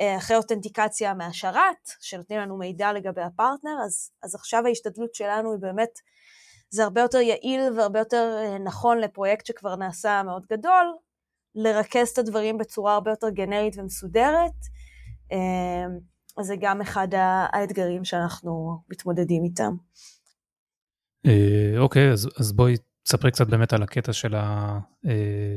[0.00, 5.60] אה, אחרי אותנטיקציה מהשרת, שנותנים לנו מידע לגבי הפרטנר, אז, אז עכשיו ההשתדלות שלנו היא
[5.60, 5.98] באמת,
[6.70, 10.96] זה הרבה יותר יעיל והרבה יותר אה, נכון לפרויקט שכבר נעשה מאוד גדול,
[11.54, 14.52] לרכז את הדברים בצורה הרבה יותר גנרית ומסודרת.
[15.32, 15.86] אה,
[16.38, 17.08] אז זה גם אחד
[17.52, 19.74] האתגרים שאנחנו מתמודדים איתם.
[21.26, 24.34] אה, אוקיי, אז, אז בואי תספרי קצת באמת על הקטע של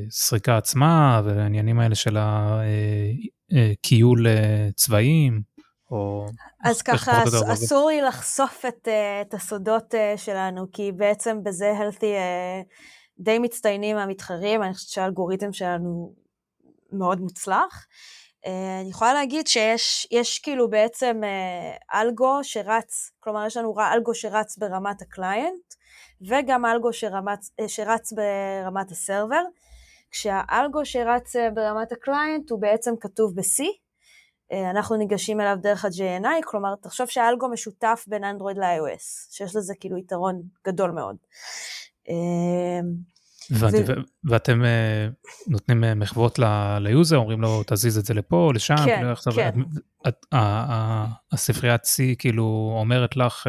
[0.08, 2.18] הסריקה עצמה והעניינים האלה של
[3.52, 5.42] הכיול אה, צבעים.
[5.92, 6.26] או
[6.64, 8.88] אז ככה אסור לי לחשוף את,
[9.22, 12.14] את הסודות שלנו, כי בעצם בזה הלתי
[13.20, 16.14] די מצטיינים מהמתחרים, אני חושבת שהאלגוריתם שלנו
[16.92, 17.86] מאוד מוצלח.
[18.46, 18.50] אה,
[18.82, 25.02] אני יכולה להגיד שיש כאילו בעצם אה, אלגו שרץ, כלומר יש לנו אלגו שרץ ברמת
[25.02, 25.74] ה client
[26.22, 29.42] וגם אלגו שרמץ, אה, שרץ ברמת ה server,
[30.12, 33.64] כשהאלגו שרץ ברמת ה client הוא בעצם כתוב ב-C,
[34.70, 39.98] אנחנו ניגשים אליו דרך ה-JNI, כלומר תחשוב שהאלגו משותף בין אנדרואיד ל-iOS, שיש לזה כאילו
[39.98, 41.16] יתרון גדול מאוד.
[43.52, 43.78] הבנתי,
[44.24, 44.62] ואתם
[45.48, 46.40] נותנים מחוות
[46.80, 49.60] ל user, אומרים לו תזיז את זה לפה, לשם, כן, כאילו, כן.
[51.32, 53.48] הספריית C כאילו אומרת לך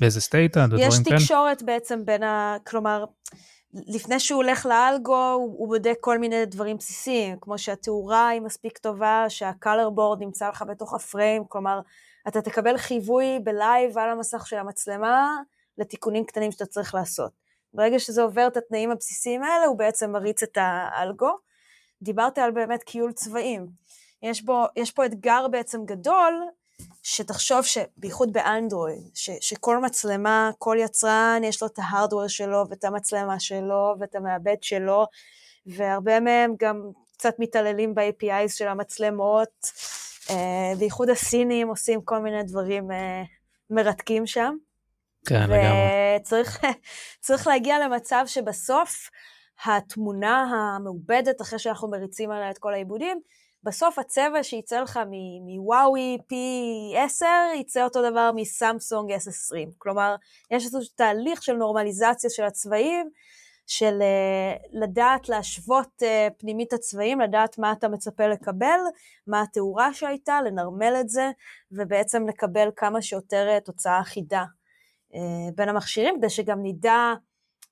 [0.00, 1.18] באיזה state אתה ודברים יש כאלה?
[1.18, 2.56] תקשורת בעצם בין ה...
[2.66, 3.04] כלומר,
[3.74, 8.78] לפני שהוא הולך לאלגו, הוא, הוא בודק כל מיני דברים בסיסיים, כמו שהתאורה היא מספיק
[8.78, 11.80] טובה, שה color board נמצא לך בתוך הפריים, כלומר,
[12.28, 15.36] אתה תקבל חיווי ב live על המסך של המצלמה
[15.78, 17.32] לתיקונים קטנים שאתה צריך לעשות.
[17.74, 21.30] ברגע שזה עובר את התנאים הבסיסיים האלה, הוא בעצם מריץ את האלגו.
[22.02, 23.66] דיברת על באמת קיול צבעים.
[24.22, 26.42] יש, בו, יש פה אתגר בעצם גדול,
[27.02, 33.40] שתחשוב שבייחוד באנדרואיד, ש, שכל מצלמה, כל יצרן, יש לו את ההארדוור שלו, ואת המצלמה
[33.40, 35.06] שלו, ואת המעבד שלו,
[35.66, 39.66] והרבה מהם גם קצת מתעללים ב-APIs של המצלמות,
[40.30, 43.22] אה, בייחוד הסינים עושים כל מיני דברים אה,
[43.70, 44.56] מרתקים שם.
[45.28, 46.18] כן, לגמרי.
[47.20, 49.10] וצריך להגיע למצב שבסוף
[49.64, 53.20] התמונה המעובדת, אחרי שאנחנו מריצים עליה את כל העיבודים,
[53.62, 55.00] בסוף הצבע שיצא לך
[55.46, 57.24] מוואוי P10,
[57.56, 59.70] יצא אותו דבר מסמסונג S20.
[59.78, 60.14] כלומר,
[60.50, 63.10] יש איזשהו תהליך של נורמליזציה של הצבעים,
[63.66, 68.78] של uh, לדעת להשוות uh, פנימית הצבעים, לדעת מה אתה מצפה לקבל,
[69.26, 71.30] מה התאורה שהייתה, לנרמל את זה,
[71.72, 74.44] ובעצם לקבל כמה שיותר uh, תוצאה אחידה
[75.54, 77.12] בין המכשירים, כדי שגם נדע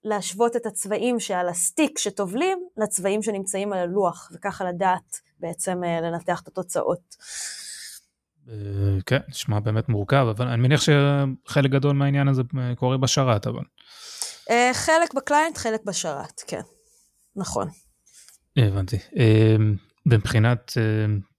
[0.05, 6.41] להשוות את הצבעים שעל הסטיק שטובלים, לצבעים שנמצאים על הלוח, וככה לדעת בעצם uh, לנתח
[6.43, 7.17] את התוצאות.
[9.07, 12.43] כן, נשמע באמת מורכב, אבל אני מניח שחלק גדול מהעניין הזה
[12.77, 13.63] קורה בשרת, אבל.
[14.73, 16.61] חלק בקליינט, חלק בשרת, כן,
[17.37, 17.69] נכון.
[18.57, 18.97] הבנתי.
[20.09, 20.73] Uh, מבחינת,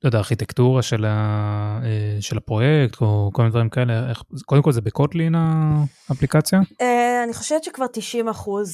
[0.03, 1.79] לא יודע, ארכיטקטורה של, ה,
[2.19, 5.35] של הפרויקט, או כל מיני דברים כאלה, איך, קודם כל זה בקוטלין
[6.09, 6.59] האפליקציה?
[6.59, 6.83] Uh,
[7.23, 8.71] אני חושבת שכבר 90 אחוז,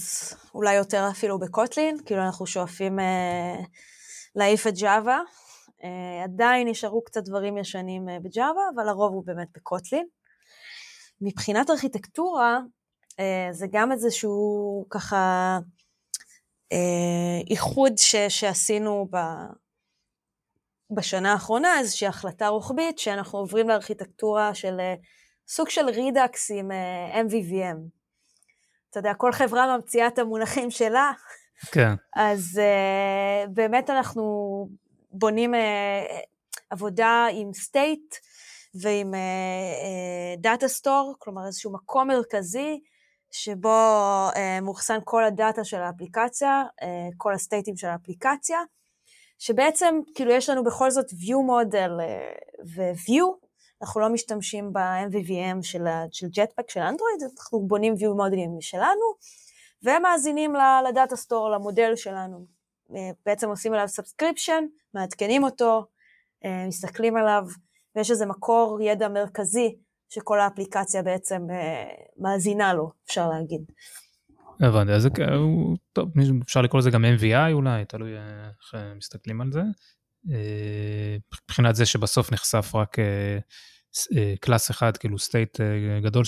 [0.56, 3.04] אולי יותר אפילו בקוטלין, כאילו אנחנו שואפים uh,
[4.36, 5.20] להעיף את ג'אווה.
[5.70, 10.06] Uh, עדיין נשארו קצת דברים ישנים uh, בג'אווה, אבל הרוב הוא באמת בקוטלין.
[11.22, 12.60] מבחינת ארכיטקטורה,
[13.14, 15.60] אה, זה גם איזשהו ככה
[17.50, 19.18] איחוד ש, שעשינו ב,
[20.92, 25.06] בשנה האחרונה, איזושהי החלטה רוחבית, שאנחנו עוברים לארכיטקטורה של אה,
[25.48, 27.78] סוג של Redux עם אה, MVVM.
[28.90, 31.12] אתה יודע, כל חברה ממציאה את המונחים שלה.
[31.72, 31.94] כן.
[32.16, 34.24] אז אה, באמת אנחנו
[35.12, 35.58] בונים אה,
[36.70, 38.16] עבודה עם state
[38.76, 39.14] ועם
[40.38, 42.80] data אה, store, אה, כלומר איזשהו מקום מרכזי,
[43.34, 43.70] שבו
[44.36, 48.60] אה, מאוחסן כל הדאטה של האפליקציה, אה, כל הסטייטים של האפליקציה,
[49.46, 52.32] שבעצם כאילו יש לנו בכל זאת view model אה,
[52.76, 53.48] ו-view,
[53.82, 59.14] אנחנו לא משתמשים ב-MVVM של, של Jetpack של אנדרואיד, אנחנו בונים view מודלים משלנו,
[59.84, 60.54] ומאזינים
[60.90, 62.46] ל data store, למודל שלנו.
[62.96, 65.86] אה, בעצם עושים עליו subscription, מעדכנים אותו,
[66.46, 67.44] אה, מסתכלים עליו,
[67.96, 69.76] ויש איזה מקור ידע מרכזי
[70.10, 71.48] שכל האפליקציה בעצם
[72.18, 73.62] מאזינה לו, אפשר להגיד.
[74.60, 75.10] הבנתי, אז
[75.94, 76.12] טוב,
[76.44, 79.62] אפשר לקרוא לזה גם MVI אולי, תלוי איך מסתכלים על זה.
[81.44, 82.98] מבחינת זה שבסוף נחשף רק
[84.42, 85.58] class אחד, כאילו state
[86.04, 86.24] גדול,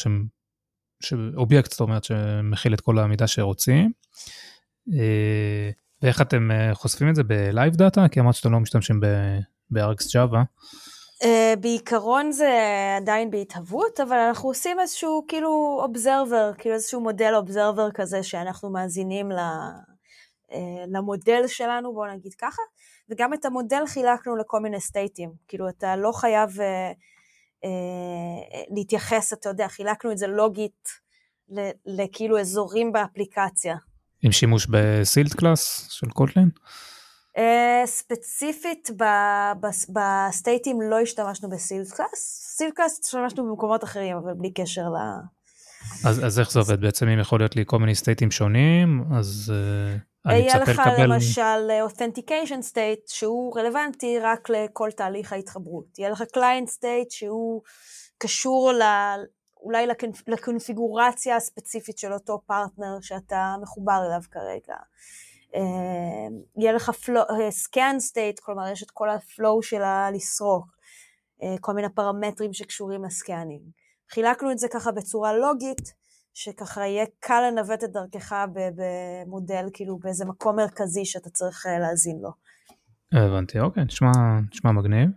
[1.04, 3.92] שאובייקט, זאת אומרת, שמכיל את כל המידע שרוצים.
[6.02, 8.08] ואיך אתם חושפים את זה ב LiveData?
[8.08, 10.43] כי אמרת שאתם לא משתמשים ב-RxJava.
[11.24, 12.51] אה, בעיקרון זה
[12.97, 19.32] עדיין בהתהוות, אבל אנחנו עושים איזשהו כאילו observer, כאילו איזשהו מודל observer כזה שאנחנו מאזינים
[19.32, 20.56] ל, אה,
[20.88, 22.62] למודל שלנו, בואו נגיד ככה,
[23.10, 26.95] וגם את המודל חילקנו לכל מיני סטייטים, כאילו אתה לא חייב אה,
[27.65, 27.67] אה,
[28.75, 30.89] להתייחס, אתה יודע, חילקנו את זה לוגית
[31.86, 33.75] לכאילו אזורים באפליקציה.
[34.21, 36.50] עם שימוש ב sealed class של Kotlin?
[37.36, 38.89] אה, ספציפית
[39.89, 44.98] בסטייטים לא השתמשנו sealed class השתמשנו במקומות אחרים, אבל בלי קשר ל...
[46.08, 46.82] אז, אז איך זה עובד?
[46.82, 50.84] בעצם אם יכול להיות לי כל מיני סטייטים שונים, אז אה, אני מצפה לקבל...
[50.88, 56.00] יהיה לך למשל authentication state שהוא רלוונטי רק לכל תהליך ההתחברות.
[56.00, 57.62] יהיה לך client state שהוא
[58.17, 58.84] קשור ל...
[59.62, 59.88] אולי
[60.28, 64.76] לקונפיגורציה הספציפית של אותו פרטנר שאתה מחובר אליו כרגע.
[66.58, 66.91] יהיה לך
[67.50, 70.65] scan state, כלומר יש את כל ה flow של הלסרוק,
[71.62, 73.62] כל מיני פרמטרים שקשורים ל scanning.
[74.12, 75.94] חילקנו את זה ככה בצורה לוגית,
[76.34, 82.30] שככה יהיה קל לנווט את דרכך במודל, כאילו באיזה מקום מרכזי שאתה צריך להאזין לו.
[83.12, 84.12] הבנתי, אוקיי, נשמע,
[84.52, 85.10] נשמע מגניב.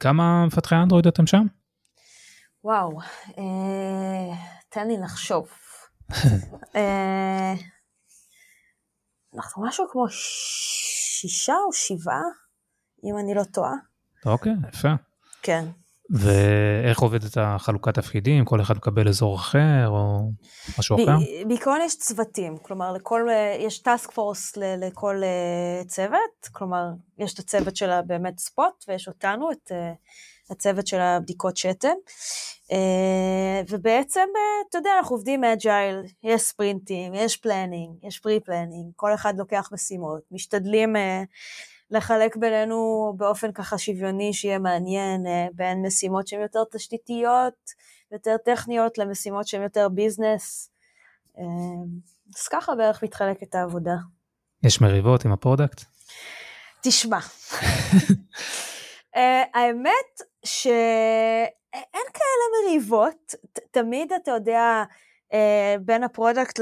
[0.00, 1.46] כמה מפתחי אנדרואיד אתם שם?
[2.64, 2.98] וואו,
[4.68, 5.48] תן לי לחשוב.
[9.36, 12.22] אנחנו משהו כמו שישה או שבעה,
[13.04, 13.74] אם אני לא טועה.
[14.26, 14.88] אוקיי, יפה.
[15.42, 15.64] כן.
[16.10, 18.44] ואיך עובדת החלוקת תפקידים?
[18.44, 20.30] כל אחד מקבל אזור אחר או
[20.78, 21.16] משהו אחר?
[21.48, 26.84] בעיקרון יש צוותים, כלומר לכל, יש task force לכל אה, צוות, כלומר
[27.18, 29.92] יש את הצוות של הבאמת ספוט ויש אותנו, את אה,
[30.50, 31.94] הצוות של הבדיקות שתן.
[32.72, 34.28] אה, ובעצם,
[34.70, 39.68] אתה יודע, אנחנו עובדים agile, יש ספרינטים, יש planning, יש pre planning, כל אחד לוקח
[39.72, 40.96] משימות, משתדלים
[41.90, 47.70] לחלק בינינו באופן ככה שוויוני, שיהיה מעניין, אה, בין משימות שהן יותר תשתיתיות,
[48.12, 50.70] יותר טכניות, למשימות שהן יותר business.
[51.38, 51.44] אה,
[52.36, 53.96] אז ככה בערך מתחלקת העבודה.
[54.62, 55.82] יש מריבות עם ה product?
[56.82, 57.18] תשמע,
[59.16, 63.34] אה, האמת שאין כאלה מריבות,
[63.70, 64.84] תמיד אתה יודע,
[65.32, 66.60] אה, בין ה product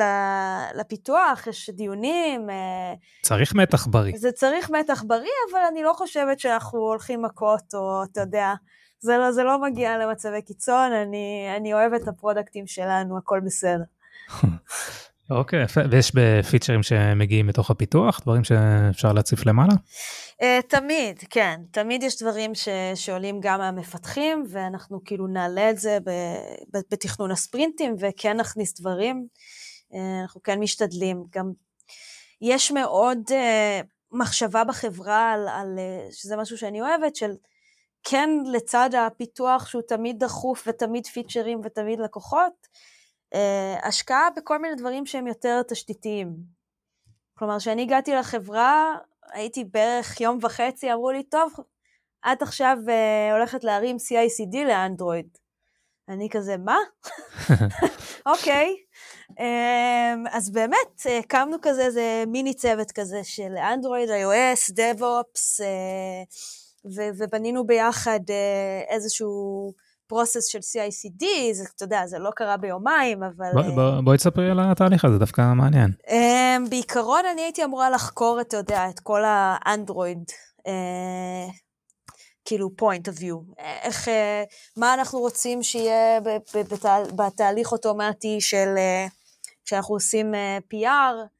[0.74, 2.50] לפיתוח, יש דיונים.
[2.50, 4.12] אה, צריך מתח בריא.
[4.16, 8.52] זה צריך מתח בריא, אבל אני לא חושבת שאנחנו הולכים מכות, או אתה יודע,
[9.00, 13.84] זה לא, זה לא מגיע למצבי קיצון, אני, אני אוהבת את הפרודקטים שלנו, הכל בסדר.
[15.30, 15.80] אוקיי, יפה.
[15.90, 19.72] ויש בפיצ'רים שמגיעים מתוך הפיתוח, דברים שאפשר להציף למעלה?
[20.42, 21.60] Uh, תמיד, כן.
[21.70, 26.10] תמיד יש דברים ש, שעולים גם מהמפתחים, ואנחנו כאילו נעלה את זה ב,
[26.74, 29.26] ב, בתכנון הספרינטים, וכן נכניס דברים.
[29.92, 31.24] Uh, אנחנו כן משתדלים.
[31.30, 31.52] גם
[32.42, 35.78] יש מאוד uh, מחשבה בחברה על, על,
[36.10, 37.30] שזה משהו שאני אוהבת, של
[38.02, 42.93] כן לצד הפיתוח שהוא תמיד דחוף ותמיד פיצ'רים ותמיד לקוחות, uh,
[43.82, 46.34] השקעה בכל מיני דברים שהם יותר תשתיתיים.
[47.38, 48.94] כלומר, כשאני הגעתי לחברה,
[49.32, 51.52] הייתי בערך יום וחצי, אמרו לי, טוב,
[52.32, 55.28] את עכשיו uh, הולכת להרים CICD לאנדרואיד.
[56.08, 56.78] אני כזה, מה?
[58.32, 58.76] אוקיי.
[59.30, 65.64] um, אז באמת, הקמנו כזה איזה מיני צוות כזה של אנדרואיד, iOS, DevOps,
[67.18, 68.20] ובנינו ביחד
[68.88, 69.72] איזשהו
[70.06, 73.46] process של CICD, זה, אתה יודע, זה לא קרה ביומיים, אבל...
[73.52, 75.90] בואי בוא, בוא תספרי על התהליך הזה, דווקא מעניין.
[76.06, 80.24] אמ, בעיקרון אני הייתי אמורה לחקור, אתה יודע, את כל האנדרואיד,
[80.58, 81.52] אה,
[82.44, 83.62] כאילו point of view.
[83.82, 84.10] איך, אה,
[84.76, 86.20] מה אנחנו רוצים שיהיה
[87.16, 89.10] בתהליך אוטומטי של, אה,
[89.64, 91.33] כשאנחנו עושים אה, PR,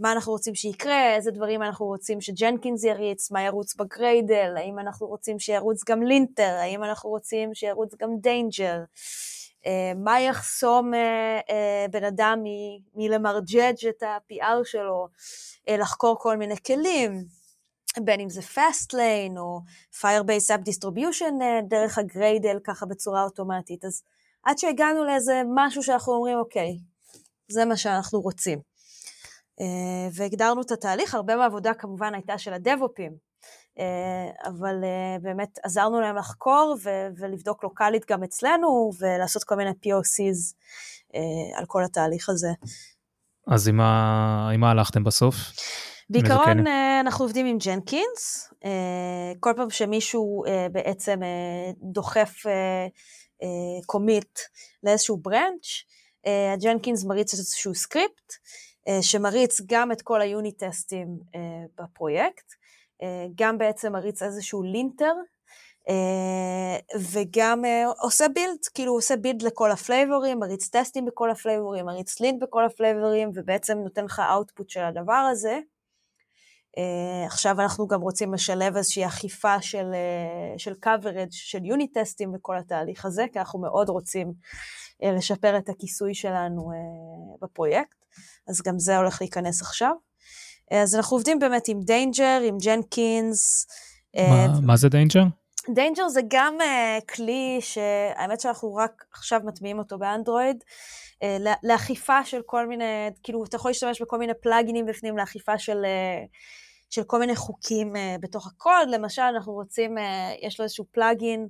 [0.00, 4.54] מה אנחנו רוצים שיקרה, איזה דברים אנחנו רוצים ש Jenkins יריץ, מה ירוץ ב Gradle,
[4.56, 8.78] האם אנחנו רוצים שירוץ גם linter, האם אנחנו רוצים שירוץ גם Danger,
[9.66, 12.42] אה, מה יחסום אה, אה, בן אדם
[12.94, 15.08] מלמרג'ג' את ה-PR שלו,
[15.68, 17.24] לחקור כל מיני כלים,
[18.04, 19.60] בין אם זה fast lane או
[20.00, 21.32] Firebase App Distribution
[21.68, 23.84] דרך הגריידל ככה בצורה אוטומטית.
[23.84, 24.02] אז
[24.42, 26.78] עד שהגענו לאיזה משהו שאנחנו אומרים, אוקיי,
[27.48, 28.69] זה מה שאנחנו רוצים.
[29.60, 33.12] אה, והגדרנו את התהליך, הרבה מהעבודה כמובן הייתה של הדבופים,
[33.78, 39.70] אה, אבל אה, באמת עזרנו להם לחקור ו- ולבדוק לוקאלית גם אצלנו, ולעשות כל מיני
[39.70, 40.54] POCs
[41.58, 42.48] על כל התהליך הזה.
[43.46, 45.34] אז עם מה, עם מה הלכתם בסוף?
[46.10, 46.66] בעיקרון
[47.00, 48.52] אנחנו עובדים עם ג'נקינס,
[49.40, 51.20] כל פעם שמישהו בעצם
[51.92, 52.34] דוחף
[53.86, 54.38] commit
[54.82, 55.66] לאיזשהו branch,
[56.54, 58.32] הג'נקינס מריץ איזשהו script,
[59.00, 61.40] שמריץ גם את כל היוני טסטים אה,
[61.78, 62.52] בפרויקט,
[63.02, 65.12] אה, גם בעצם מריץ איזשהו linter,
[67.12, 67.64] וגם
[67.98, 73.30] עושה build, כאילו עושה build לכל הפלייבורים, מריץ טסטים בכל הפלייבורים, מריץ lint בכל הפלייבורים,
[73.34, 75.58] ובעצם נותן לך output של הדבר הזה.
[77.26, 79.86] עכשיו אנחנו גם רוצים לשלב איזושהי אכיפה של,
[80.56, 84.32] של coverage, של יוני טסטים בכל התהליך הזה, כי אנחנו מאוד רוצים
[85.02, 86.70] לשפר את הכיסוי שלנו
[87.42, 88.00] בפרויקט.
[88.50, 89.92] אז גם זה הולך להיכנס עכשיו.
[90.70, 93.66] אז אנחנו עובדים באמת עם דיינג'ר, עם ג'נקינס.
[94.16, 95.22] מה, uh, מה זה דיינג'ר?
[95.74, 100.64] דיינג'ר זה גם uh, כלי שהאמת שאנחנו רק עכשיו מטמיעים אותו באנדרואיד,
[101.24, 101.26] uh,
[101.62, 106.28] לאכיפה של כל מיני, כאילו אתה יכול להשתמש בכל מיני פלאגינים בפנים לאכיפה של, uh,
[106.90, 110.00] של כל מיני חוקים uh, בתוך הקוד, למשל אנחנו רוצים, uh,
[110.42, 111.48] יש לו איזשהו פלאגין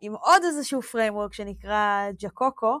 [0.00, 2.78] עם עוד איזשהו framework שנקרא ג'קוקו,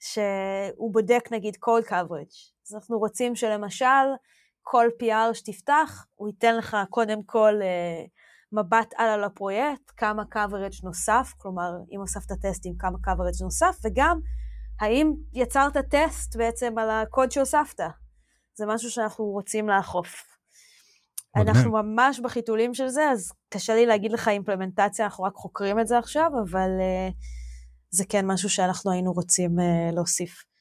[0.00, 2.55] שהוא בודק נגיד code coverage.
[2.66, 4.06] אז אנחנו רוצים שלמשל,
[4.62, 8.04] כל PR שתפתח, הוא ייתן לך קודם כל אה,
[8.52, 14.20] מבט על על הפרויקט, כמה coverage נוסף, כלומר, אם הוספת טסטים, כמה coverage נוסף, וגם
[14.80, 17.80] האם יצרת טסט בעצם על הקוד שהוספת.
[18.54, 20.36] זה משהו שאנחנו רוצים לאכוף.
[21.36, 25.86] אנחנו ממש בחיתולים של זה, אז קשה לי להגיד לך אימפלמנטציה, אנחנו רק חוקרים את
[25.86, 27.14] זה עכשיו, אבל uh,
[27.90, 30.55] זה כן משהו שאנחנו היינו רוצים uh, להוסיף.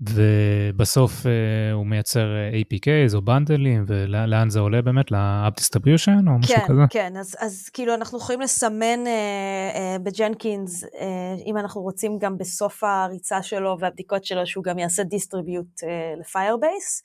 [0.00, 5.10] ובסוף אה, הוא מייצר APKs או בנדלים, ולאן זה עולה באמת?
[5.10, 6.80] ל-App Distribution או משהו כן, כזה?
[6.90, 12.38] כן, אז, אז כאילו אנחנו יכולים לסמן אה, אה, בג'נקינס, אה, אם אנחנו רוצים גם
[12.38, 17.02] בסוף הריצה שלו והבדיקות שלו, שהוא גם יעשה distribute אה, ל Firebase,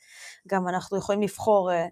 [0.48, 1.86] גם אנחנו יכולים לבחור אה,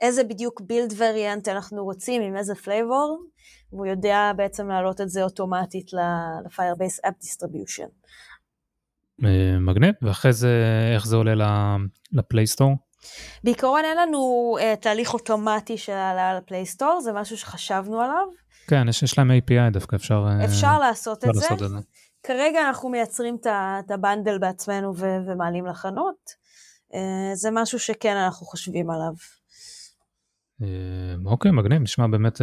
[0.00, 3.24] איזה בדיוק build variant אנחנו רוצים, עם איזה flavor,
[3.72, 7.88] והוא יודע בעצם להעלות את זה אוטומטית ל-Firebase App Distribution.
[9.24, 10.50] אה, מגניב, ואחרי זה
[10.94, 11.76] איך זה עולה
[12.12, 12.76] לפלייסטור?
[13.44, 18.26] בעיקרון אין לנו uh, תהליך אוטומטי של העלאה לפלייסטור, זה משהו שחשבנו עליו.
[18.66, 21.40] כן, יש, יש להם API דווקא, אפשר, אה, אפשר לעשות, את, זה.
[21.40, 21.76] לעשות את זה.
[22.22, 26.42] כרגע אנחנו מייצרים את הבנדל בעצמנו ו- ומעלים לחנות.
[26.92, 26.96] Uh,
[27.34, 29.12] זה משהו שכן אנחנו חושבים עליו.
[31.26, 32.40] אוקיי, מגניב, נשמע באמת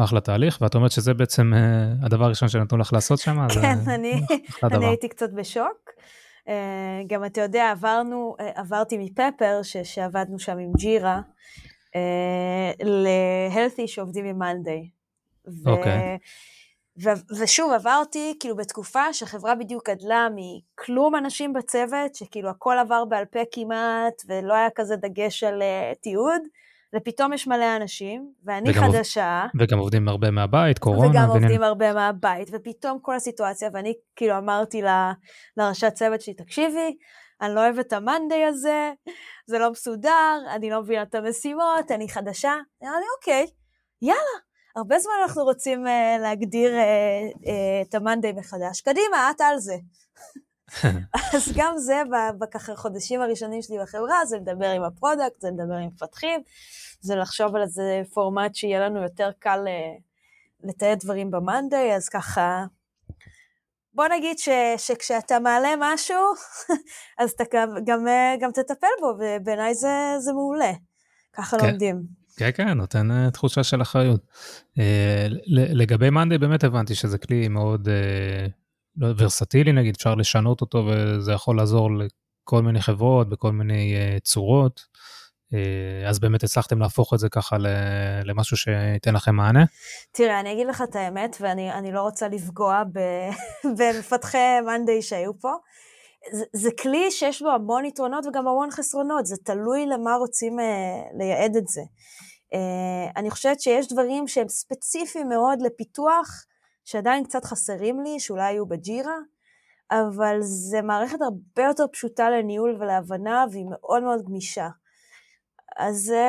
[0.00, 3.48] אחלה תהליך, ואת אומרת שזה בעצם אה, הדבר הראשון שנתנו לך לעשות שם?
[3.48, 4.20] כן, אני,
[4.62, 5.90] אני הייתי קצת בשוק.
[6.48, 11.20] אה, גם אתה יודע, עברנו, עברתי מפפר, ש, שעבדנו שם עם ג'ירה,
[13.54, 14.88] להלתי שעובדים עם מאנדיי.
[15.66, 16.18] אוקיי.
[17.02, 23.24] ו- ושוב, עברתי כאילו בתקופה שהחברה בדיוק גדלה מכלום אנשים בצוות, שכאילו הכל עבר בעל
[23.24, 26.42] פה כמעט, ולא היה כזה דגש על uh, תיעוד,
[26.94, 29.46] ופתאום יש מלא אנשים, ואני וגם חדשה.
[29.60, 31.10] וגם עובדים הרבה מהבית, קורונה.
[31.10, 31.42] וגם ועניין...
[31.42, 34.86] עובדים הרבה מהבית, ופתאום כל הסיטואציה, ואני כאילו אמרתי ל,
[35.56, 36.96] לראשת צוות שלי, תקשיבי,
[37.40, 38.92] אני לא אוהבת את ה Monday הזה,
[39.46, 42.54] זה לא מסודר, אני לא מבינה את המשימות, אני חדשה.
[42.82, 43.46] אמרתי אוקיי,
[44.02, 44.38] יאללה,
[44.76, 48.80] הרבה זמן אנחנו רוצים uh, להגדיר uh, uh, את ה Monday מחדש.
[48.80, 49.74] קדימה, את על זה.
[51.34, 52.02] אז גם זה
[52.38, 56.40] בככה חודשים הראשונים שלי בחברה, זה לדבר עם ה product, זה לדבר עם מפתחים,
[57.00, 59.92] זה לחשוב על איזה פורמט שיהיה לנו יותר קל אה,
[60.64, 62.64] לתעד דברים במאנדיי, אז ככה,
[63.94, 66.22] בוא נגיד ש, שכשאתה מעלה משהו,
[67.20, 70.72] אז אתה גם, גם, אה, גם תטפל בו, ובעיניי זה, זה מעולה.
[71.32, 71.66] ככה כן.
[71.66, 72.02] לומדים.
[72.36, 74.20] כן, כן, נותן uh, תחושה של אחריות.
[75.46, 77.88] לגבי מאנדיי באמת הבנתי שזה כלי מאוד
[78.98, 84.80] ורסטילי נגיד, אפשר לשנות אותו וזה יכול לעזור לכל מיני חברות בכל מיני uh, צורות.
[85.52, 87.56] Uh, אז באמת הצלחתם להפוך את זה ככה
[88.24, 89.64] למשהו שייתן לכם מענה?
[90.12, 92.82] תראה, אני אגיד לך את האמת, ואני לא רוצה לפגוע
[93.78, 95.52] במפתחי מאנדיי שהיו פה.
[96.32, 100.62] זה, זה כלי שיש בו המון יתרונות וגם המון חסרונות, זה תלוי למה רוצים uh,
[101.18, 101.82] לייעד את זה.
[102.54, 106.44] Uh, אני חושבת שיש דברים שהם ספציפיים מאוד לפיתוח,
[106.84, 109.16] שעדיין קצת חסרים לי, שאולי היו בג'ירה,
[109.92, 114.68] אבל זה מערכת הרבה יותר פשוטה לניהול ולהבנה, והיא מאוד מאוד גמישה.
[115.78, 116.24] אז זה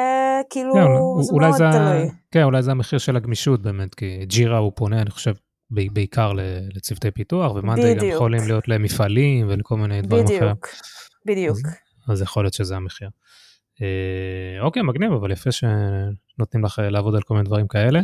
[0.49, 0.81] כאילו, כן,
[1.21, 2.09] זה מאוד זה, תלוי.
[2.31, 5.33] כן, אולי זה המחיר של הגמישות באמת, כי ג'ירה הוא פונה, אני חושב,
[5.71, 6.31] בעיקר
[6.75, 10.39] לצוותי פיתוח, ומאנדי גם יכולים להיות למפעלים ולכל מיני דברים אחרים.
[10.41, 10.67] בדיוק,
[11.25, 11.57] בדיוק.
[11.57, 13.09] אז, אז יכול להיות שזה המחיר.
[13.81, 18.01] אה, אוקיי, מגניב, אבל יפה שנותנים לך לעבוד על כל מיני דברים כאלה.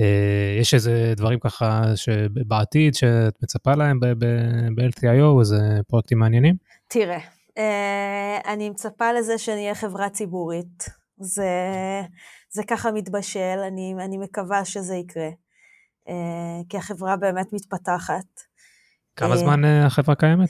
[0.00, 5.56] אה, יש איזה דברים ככה שבעתיד שאת מצפה להם ב-LTIO, איזה
[5.88, 6.56] פרויקטים מעניינים?
[6.88, 7.18] תראה,
[7.58, 10.88] אה, אני מצפה לזה שנהיה חברה ציבורית.
[11.16, 11.50] זה,
[12.50, 15.28] זה ככה מתבשל, אני, אני מקווה שזה יקרה.
[16.08, 18.40] אה, כי החברה באמת מתפתחת.
[19.16, 20.48] כמה זמן החברה קיימת?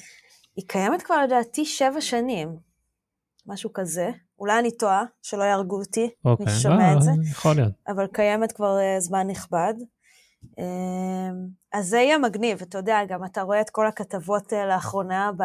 [0.57, 2.57] היא קיימת כבר לדעתי שבע שנים,
[3.47, 4.11] משהו כזה.
[4.39, 7.11] אולי אני טועה, שלא יהרגו אותי, אוקיי, מי ששומע לא, את זה.
[7.31, 7.73] יכול להיות.
[7.89, 9.75] אבל קיימת כבר uh, זמן נכבד.
[10.45, 10.63] Uh,
[11.73, 15.43] אז זה יהיה מגניב, אתה יודע, גם אתה רואה את כל הכתבות uh, לאחרונה ב...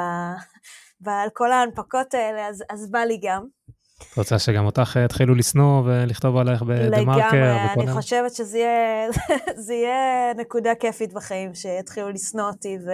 [1.02, 3.46] ועל כל ההנפקות האלה, אז, אז בא לי גם.
[4.14, 7.28] את רוצה שגם אותך יתחילו לשנוא ולכתוב עליך בדה-מרקר?
[7.28, 9.08] לגמרי, אני חושבת שזה יהיה,
[9.74, 12.90] יהיה נקודה כיפית בחיים, שיתחילו לשנוא אותי ו...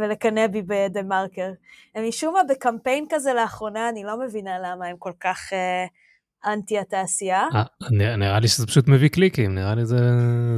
[0.00, 1.50] ולקנא בי בדה מרקר.
[2.08, 5.86] משום מה בקמפיין כזה לאחרונה, אני לא מבינה למה הם כל כך אה,
[6.52, 7.48] אנטי התעשייה.
[7.52, 9.98] 아, אה, נראה לי שזה פשוט מביא קליקים, נראה לי זה,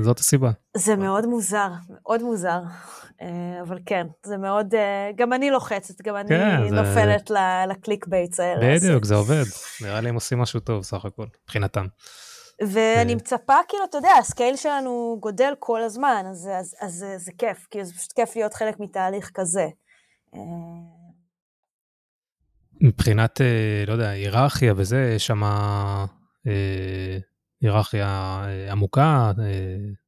[0.03, 0.51] זאת הסיבה.
[0.76, 2.61] זה מאוד מוזר, מאוד מוזר.
[3.22, 7.34] אה, אבל כן, זה מאוד, אה, גם אני לוחצת, גם אני כן, נופלת זה...
[7.68, 8.76] ל click baits האלה.
[8.76, 9.45] בדיוק, זה עובד.
[9.82, 11.86] נראה לי הם עושים משהו טוב סך הכל, מבחינתם.
[12.62, 17.18] ואני מצפה, כאילו, אתה יודע, ה scale שלנו גודל כל הזמן, אז, אז, אז זה,
[17.18, 19.68] זה כיף, כאילו זה פשוט כיף להיות חלק מתהליך כזה.
[20.34, 20.40] אה,
[22.80, 26.06] מבחינת, אה, לא יודע, היררכיה וזה, יש שם אה,
[27.61, 29.32] היררכיה עמוקה,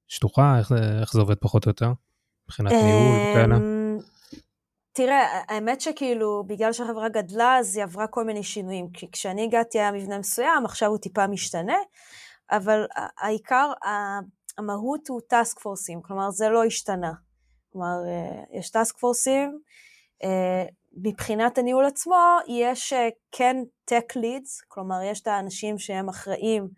[0.08, 1.92] שטוחה, איך, איך זה עובד פחות או יותר?
[2.46, 3.56] מבחינת ניהול וכאלה?
[4.92, 8.90] תראה, האמת שכאילו, בגלל שהחברה גדלה, אז היא עברה כל מיני שינויים.
[8.90, 11.76] כי כשאני הגעתי היה מבנה מסוים, עכשיו הוא טיפה משתנה.
[12.50, 12.86] אבל
[13.18, 13.72] העיקר,
[14.58, 17.12] המהות הוא טאסק פורסים, כלומר זה לא השתנה.
[17.72, 19.58] כלומר, אה, יש טאסק פורסים,
[20.24, 20.64] אה,
[20.96, 22.92] מבחינת הניהול עצמו, יש
[23.32, 23.56] כן
[23.90, 26.68] tech leads, כלומר יש את האנשים שהם אחראים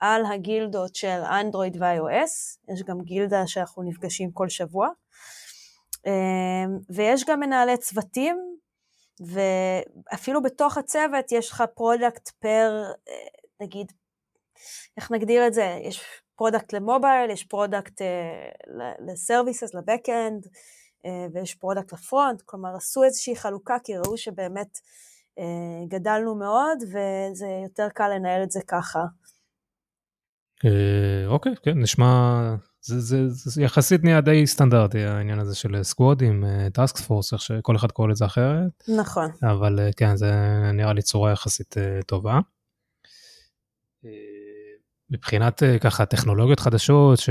[0.00, 4.88] על הגילדות של אנדרואיד ו-iOS, יש גם גילדה שאנחנו נפגשים כל שבוע,
[6.94, 8.36] ויש גם מנהלי צוותים,
[9.20, 12.82] ואפילו בתוך הצוות יש לך product per,
[13.60, 13.92] נגיד,
[14.96, 15.78] איך נגדיר את זה?
[15.82, 16.04] יש
[16.36, 18.02] product ל mobile, יש product
[19.06, 20.46] ל services, ל back-end,
[21.32, 24.78] ויש product ל front, כלומר עשו איזושהי חלוקה כי ראו שבאמת
[25.38, 29.00] אה, גדלנו מאוד וזה יותר קל לנהל את זה ככה.
[30.64, 32.40] אה, אוקיי, כן, נשמע,
[32.80, 37.76] זה, זה, זה יחסית נהיה די סטנדרטי העניין הזה של סקוואדים, task force, איך שכל
[37.76, 38.84] אחד קורא לזה אחרת.
[38.98, 39.30] נכון.
[39.42, 40.32] אבל אה, כן, זה
[40.72, 41.74] נראה לי צורה יחסית
[42.06, 42.40] טובה.
[45.12, 47.30] מבחינת אה, ככה טכנולוגיות חדשות ש...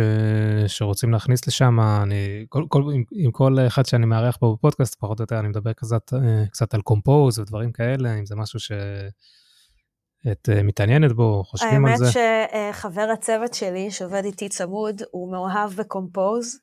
[0.68, 5.20] שרוצים להכניס לשם, אני, כל, כל, עם, עם כל אחד שאני מארח פה בפודקאסט, פחות
[5.20, 10.50] או יותר אני מדבר קצת, אה, קצת על Compose ודברים כאלה, אם זה משהו שאת
[10.50, 12.06] אה, מתעניינת בו, חושבים על זה.
[12.06, 16.60] האמת שחבר הצוות שלי, שעובד איתי צמוד, הוא מאוהב ב Compose.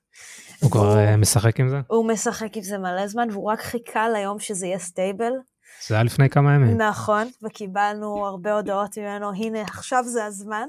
[0.60, 1.80] הוא כבר משחק עם זה?
[1.86, 5.32] הוא משחק עם זה מלא זמן, והוא רק חיכה ליום שזה יהיה stable.
[5.86, 6.82] זה היה לפני כמה ימים.
[6.82, 10.68] נכון, וקיבלנו הרבה הודעות ממנו, הנה, עכשיו זה הזמן.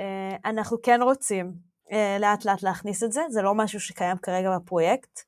[0.00, 1.52] אה, אנחנו כן רוצים
[1.92, 5.20] אה, לאט לאט להכניס את זה, זה לא משהו שקיים כרגע בפרויקט.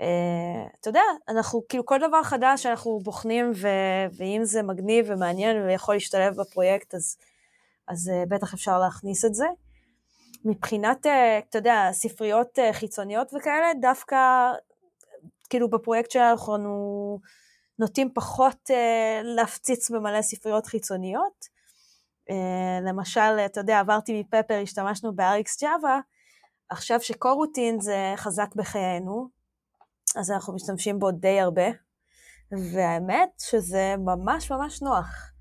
[0.00, 3.52] אה, אתה יודע, אנחנו, כאילו כל דבר חדש שאנחנו בוחנים,
[4.18, 7.16] ואם זה מגניב ומעניין ויכול להשתלב בפרויקט, אז,
[7.88, 9.46] אז בטח אפשר להכניס את זה.
[10.44, 11.06] מבחינת,
[11.48, 14.16] אתה יודע, ספריות חיצוניות וכאלה, דווקא,
[15.50, 17.18] כאילו בפרויקט שלנו אנחנו
[17.78, 18.70] נוטים פחות
[19.22, 21.57] להפציץ במלא ספריות חיצוניות.
[22.30, 26.00] אה, למשל, אתה יודע, עברתי מפפר, השתמשנו ב-RX Java,
[26.70, 29.28] עכשיו שקורוטין זה חזק בחיינו,
[30.16, 31.66] אז אנחנו משתמשים בו די הרבה,
[32.52, 35.32] והאמת שזה ממש ממש נוח.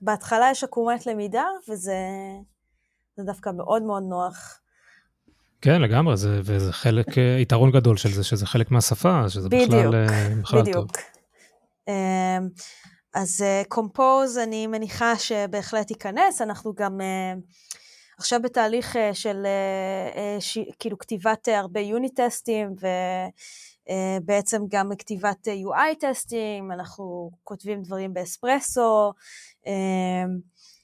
[0.00, 1.96] בהתחלה יש עקומת למידה, וזה
[3.20, 4.60] דווקא מאוד מאוד נוח.
[5.60, 9.70] כן, לגמרי, זה, וזה חלק, אה, יתרון גדול של זה, שזה חלק מהשפה, שזה בדיוק,
[9.70, 10.76] בכלל, אה, בכלל בדיוק.
[10.76, 11.02] טוב.
[13.14, 17.40] אז קומפוז, uh, אני מניחה שבהחלט ייכנס, אנחנו גם uh,
[18.18, 19.46] עכשיו בתהליך uh, של
[20.16, 22.74] uh, ש, כאילו כתיבת הרבה יוניט טסטים,
[24.20, 29.12] ובעצם uh, גם כתיבת UI טסטים, אנחנו כותבים דברים באספרסו.
[29.64, 29.68] Uh,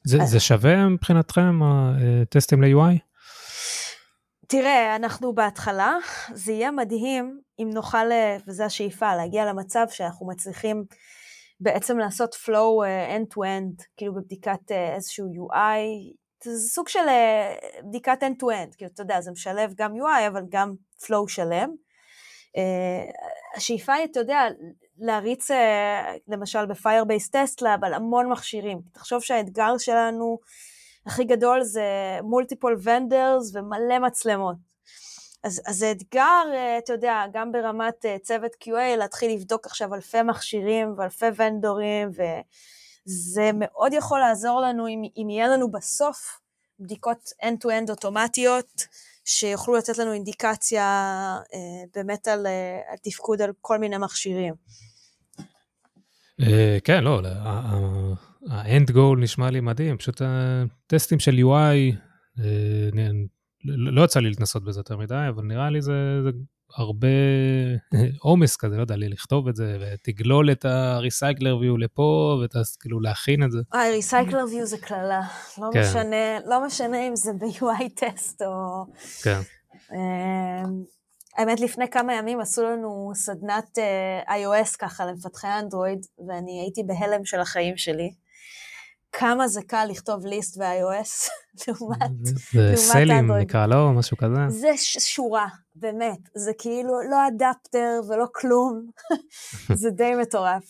[0.04, 0.30] זה, אז...
[0.30, 2.98] זה שווה מבחינתכם, הטסטים ל-UI?
[4.46, 5.96] תראה, אנחנו בהתחלה,
[6.32, 8.06] זה יהיה מדהים אם נוכל,
[8.46, 10.84] וזו השאיפה, להגיע למצב שאנחנו מצליחים
[11.60, 18.22] בעצם לעשות flow uh, end-to-end, כאילו בבדיקת uh, איזשהו UI, זה סוג של uh, בדיקת
[18.22, 21.70] end-to-end, כאילו אתה יודע, זה משלב גם UI, אבל גם flow שלם.
[23.56, 24.40] השאיפה היא, אתה יודע,
[24.98, 25.50] להריץ
[26.28, 26.64] למשל
[27.30, 28.80] Test Lab על המון מכשירים.
[28.92, 30.38] תחשוב שהאתגר שלנו
[31.06, 34.69] הכי גדול זה multiple vendors ומלא מצלמות.
[35.44, 39.94] אז, אז זה אתגר, אה, אתה יודע, גם ברמת אה, צוות QA, להתחיל לבדוק עכשיו
[39.94, 46.40] אלפי מכשירים ואלפי ונדורים, וזה מאוד יכול לעזור לנו אם, אם יהיה לנו בסוף
[46.80, 48.86] בדיקות end-to-end אוטומטיות,
[49.24, 50.84] שיוכלו לתת לנו אינדיקציה
[51.54, 52.46] אה, באמת על,
[52.90, 54.54] על תפקוד על כל מיני מכשירים.
[56.84, 57.20] כן, לא,
[58.50, 61.96] ה-end goal נשמע לי מדהים, פשוט הטסטים של UI,
[63.64, 65.92] לא, יצא לי להתנסות בזה יותר מדי, אבל נראה לי זה,
[66.24, 66.30] זה
[66.76, 67.08] הרבה
[68.22, 73.44] עומס כזה, לא יודע, לי לכתוב את זה, ותגלול את ה-recycler view לפה, וכאילו להכין
[73.44, 73.58] את זה.
[73.74, 75.20] אה, recycler view זה קללה.
[75.58, 75.80] לא, כן.
[75.80, 78.84] משנה, לא משנה אם זה ב-UI טסט או...
[79.22, 79.40] כן.
[79.94, 80.84] אמ,
[81.36, 87.24] האמת, לפני כמה ימים עשו לנו סדנת uh, iOS ככה למפתחי אנדרואיד, ואני הייתי בהלם
[87.24, 88.10] של החיים שלי.
[89.12, 91.30] כמה זה קל לכתוב ליסט ב-iOS
[91.68, 98.26] לעומת זה סלים נקרא לא משהו כזה זה שורה באמת זה כאילו לא אדפטר ולא
[98.34, 98.86] כלום
[99.80, 100.64] זה די מטורף.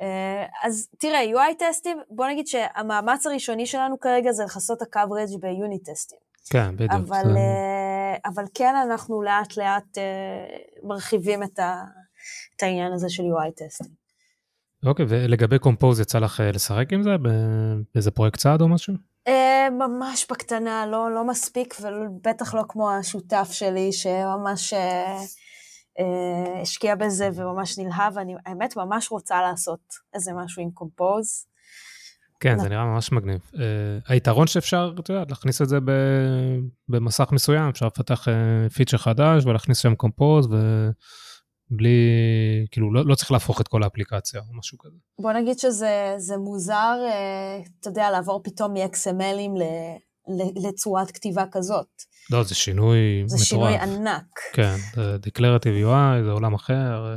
[0.00, 5.90] אה, אז תראה UI טסטים בוא נגיד שהמאמץ הראשוני שלנו כרגע זה לכסות ה-coverage ביוניט
[5.90, 6.18] טסטים.
[6.50, 6.92] כן בדיוק.
[6.92, 7.36] אבל.
[7.36, 11.84] אה, אבל כן אנחנו לאט לאט אה, מרחיבים את, ה,
[12.56, 14.07] את העניין הזה של UI טסטים.
[14.86, 17.10] אוקיי, ולגבי קומפוז יצא לך אה, לשחק עם זה
[17.94, 18.94] באיזה פרויקט צעד או משהו?
[19.28, 25.22] אה, ממש בקטנה, לא, לא מספיק, ובטח לא כמו השותף שלי שממש אה,
[26.62, 29.80] השקיע בזה וממש נלהב, ואני האמת ממש רוצה לעשות
[30.14, 31.46] איזה משהו עם קומפוז.
[32.40, 33.40] כן, זה נראה ממש מגניב.
[33.54, 33.58] Uh,
[34.08, 35.78] היתרון שאפשר, אתה יודע, להכניס את זה
[36.88, 38.26] במסך מסוים, אפשר לפתח
[38.74, 40.90] פיצ'ר חדש ולהכניס שם קומפוז, ו...
[41.70, 41.98] בלי,
[42.70, 44.96] כאילו, לא, לא צריך להפוך את כל האפליקציה או משהו כזה.
[45.18, 49.62] בוא נגיד שזה מוזר, אה, אתה יודע, לעבור פתאום מ-XMLים
[50.56, 51.86] לצורת כתיבה כזאת.
[52.30, 53.48] לא, זה שינוי זה מטורף.
[53.48, 54.38] שינוי ענק.
[54.52, 57.14] כן, זה Declarative UI, זה עולם אחר, אה,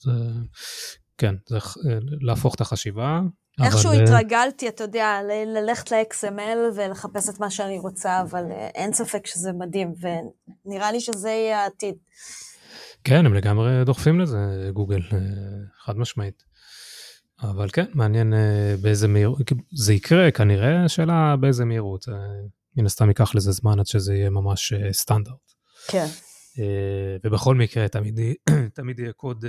[0.00, 0.10] זה,
[1.18, 3.20] כן, זה אה, להפוך את החשיבה.
[3.64, 9.26] איכשהו אבל, התרגלתי, אתה יודע, ללכת ל-XML ולחפש את מה שאני רוצה, אבל אין ספק
[9.26, 11.94] שזה מדהים, ונראה לי שזה יהיה העתיד.
[13.04, 15.18] כן, הם לגמרי דוחפים לזה, גוגל, אה,
[15.84, 16.42] חד משמעית.
[17.42, 19.38] אבל כן, מעניין אה, באיזה מהירות,
[19.72, 22.08] זה יקרה כנראה, השאלה באיזה מהירות.
[22.08, 22.14] אה,
[22.76, 25.52] מן הסתם ייקח לזה זמן עד שזה יהיה ממש סטנדרט.
[25.88, 26.06] כן.
[27.24, 28.20] ובכל מקרה תמיד,
[28.74, 29.44] תמיד יהיה קוד,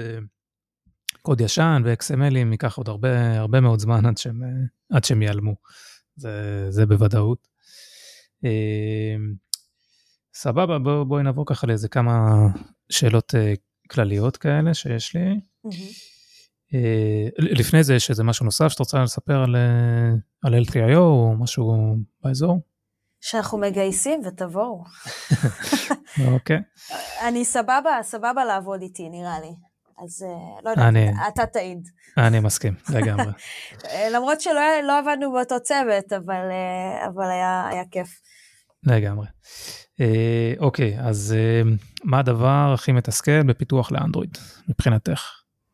[1.22, 4.42] קוד ישן ו-XMLים, ייקח עוד הרבה, הרבה מאוד זמן עד שהם,
[4.92, 5.56] עד שהם ייעלמו.
[6.16, 7.48] זה, זה בוודאות.
[10.34, 12.30] סבבה, בוא, בואי נעבור ככה לאיזה כמה
[12.90, 13.54] שאלות אה,
[13.92, 15.40] כלליות כאלה שיש לי.
[16.74, 20.12] אה, לפני זה יש איזה משהו נוסף שאתה רוצה לספר על, אה,
[20.44, 22.60] על LTIO או משהו באזור?
[23.22, 24.84] שאנחנו מגייסים ותבואו.
[26.34, 26.60] אוקיי.
[27.28, 29.52] אני סבבה, סבבה לעבוד איתי, נראה לי.
[30.06, 31.88] אז אה, לא יודעת, אני- אתה תעיד.
[32.18, 33.32] אני מסכים, לגמרי.
[34.16, 38.22] למרות שלא לא עבדנו באותו צוות, אבל, אה, אבל היה, היה כיף.
[38.84, 39.28] לגמרי.
[40.00, 41.62] אה, אוקיי, אז אה,
[42.04, 44.38] מה הדבר הכי מתסכל בפיתוח לאנדרואיד
[44.70, 45.22] מבחינתך?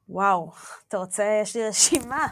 [0.09, 0.51] וואו,
[0.88, 2.28] אתה רוצה, יש לי רשימה.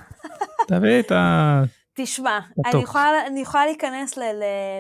[0.68, 1.64] תביאי את ה...
[1.96, 2.40] תשמע.
[2.66, 4.18] אני יכולה, אני יכולה להיכנס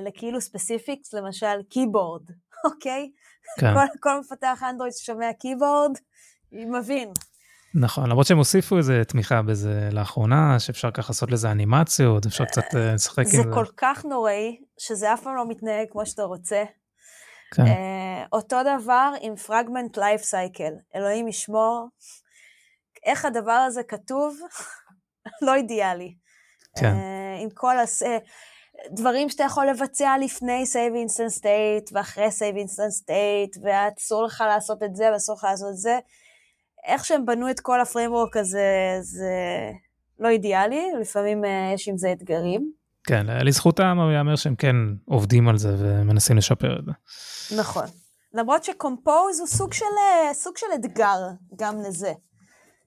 [0.05, 2.21] לכאילו specifics, למשל keyboard,
[2.65, 3.09] okay?
[3.59, 5.91] כן, כל, כל מפתח אנדרואיד ששומע keyboard,
[6.51, 7.09] מבין.
[7.75, 12.75] נכון, למרות שהם הוסיפו איזה תמיכה בזה לאחרונה, שאפשר ככה לעשות לזה אנימציות, אפשר קצת
[12.75, 13.49] אה, לשחק זה עם זה.
[13.53, 16.63] כל כך נוראי, שזה אף פעם לא מתנהג כמו שאתה רוצה.
[17.55, 21.87] כן, אה, אותו דבר עם fragment life cycle, אלוהים ישמור.
[23.05, 24.39] איך הדבר הזה כתוב?
[25.45, 26.15] לא אידיאלי.
[26.79, 26.85] כן.
[26.85, 28.03] אה, עם כל הס...
[28.03, 28.17] אה,
[28.91, 34.83] דברים שאתה יכול לבצע לפני save instant state ואחרי save instant state, ואסור לך לעשות
[34.83, 35.99] את זה ואסור לך לעשות את זה.
[36.85, 39.31] איך שהם בנו את כל הפריימוורק הזה, זה
[40.19, 42.82] לא אידיאלי, לפעמים אה, יש עם זה אתגרים.
[43.07, 44.75] כן, לזכותם ייאמר שהם כן
[45.05, 46.91] עובדים על זה ומנסים לשפר את זה.
[47.57, 47.85] נכון.
[48.33, 51.17] למרות שקומפוז הוא סוג של, אה, סוג של אתגר
[51.59, 52.11] גם לזה.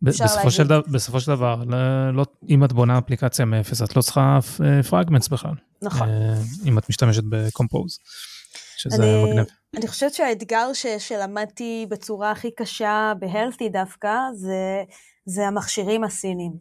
[0.02, 0.66] בסופו של.
[0.66, 1.76] דבר, בסופו של דבר, לא,
[2.14, 4.38] לא, אם את בונה אפליקציה מאפס, את לא צריכה
[4.90, 5.54] פרגמנטס בכלל.
[5.82, 6.08] נכון.
[6.08, 7.98] אה, אם את משתמשת בקומפוז,
[8.76, 9.46] שזה אני- מגניב.
[9.76, 14.82] אני חושבת שהאתגר ש, שלמדתי בצורה הכי קשה בהלטי דווקא, זה,
[15.26, 16.52] זה המכשירים הסינים.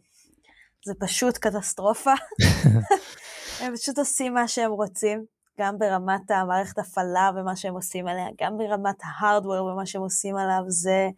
[0.86, 2.12] זה פשוט קטסטרופה.
[3.60, 5.24] הם פשוט עושים מה שהם רוצים,
[5.60, 10.62] גם ברמת המערכת הפעלה ומה שהם עושים עליה, גם ברמת ההארדוור ומה שהם עושים עליו,
[10.68, 11.08] זה...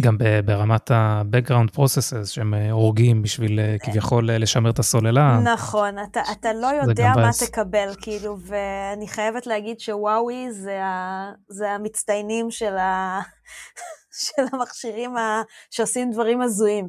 [0.00, 5.40] גם ברמת ה-background processes שהם אה, הורגים בשביל אה, כביכול אה, לשמר את הסוללה.
[5.44, 7.42] נכון, אתה, אתה לא יודע מה מבאס.
[7.42, 13.20] תקבל, כאילו, ואני חייבת להגיד שוואוי זה, ה, זה המצטיינים של, ה,
[14.24, 16.86] של המכשירים ה, שעושים דברים הזויים.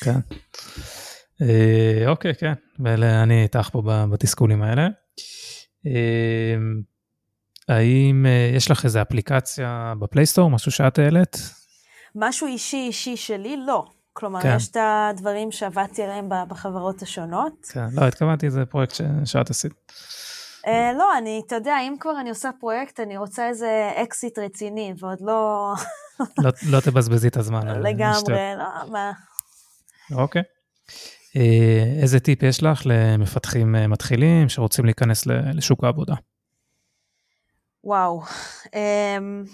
[0.00, 0.20] כן.
[1.42, 4.88] אה, אוקיי, כן, ואני איתך פה בתסכולים האלה.
[5.86, 6.56] אה,
[7.68, 11.36] האם אה, יש לך איזה אפליקציה ב Play Store, משהו שאת העלית?
[12.14, 13.84] משהו אישי אישי שלי, לא.
[14.12, 14.54] כלומר, כן.
[14.56, 17.66] יש את הדברים שעבדתי עליהם בחברות השונות.
[17.72, 19.72] כן, לא, התכוונתי, זה פרויקט ש- שאת עשית.
[20.66, 24.94] אה, לא, אני, אתה יודע, אם כבר אני עושה פרויקט, אני רוצה איזה אקזיט רציני,
[24.98, 25.72] ועוד לא
[26.38, 27.66] לא, לא תבזבזי את הזמן.
[27.82, 29.12] לגמרי, לא, מה...
[30.12, 30.42] אוקיי.
[31.36, 36.14] אה, איזה טיפ יש לך למפתחים אה, מתחילים שרוצים להיכנס לשוק העבודה?
[37.84, 38.22] וואו.
[38.74, 39.44] אמ,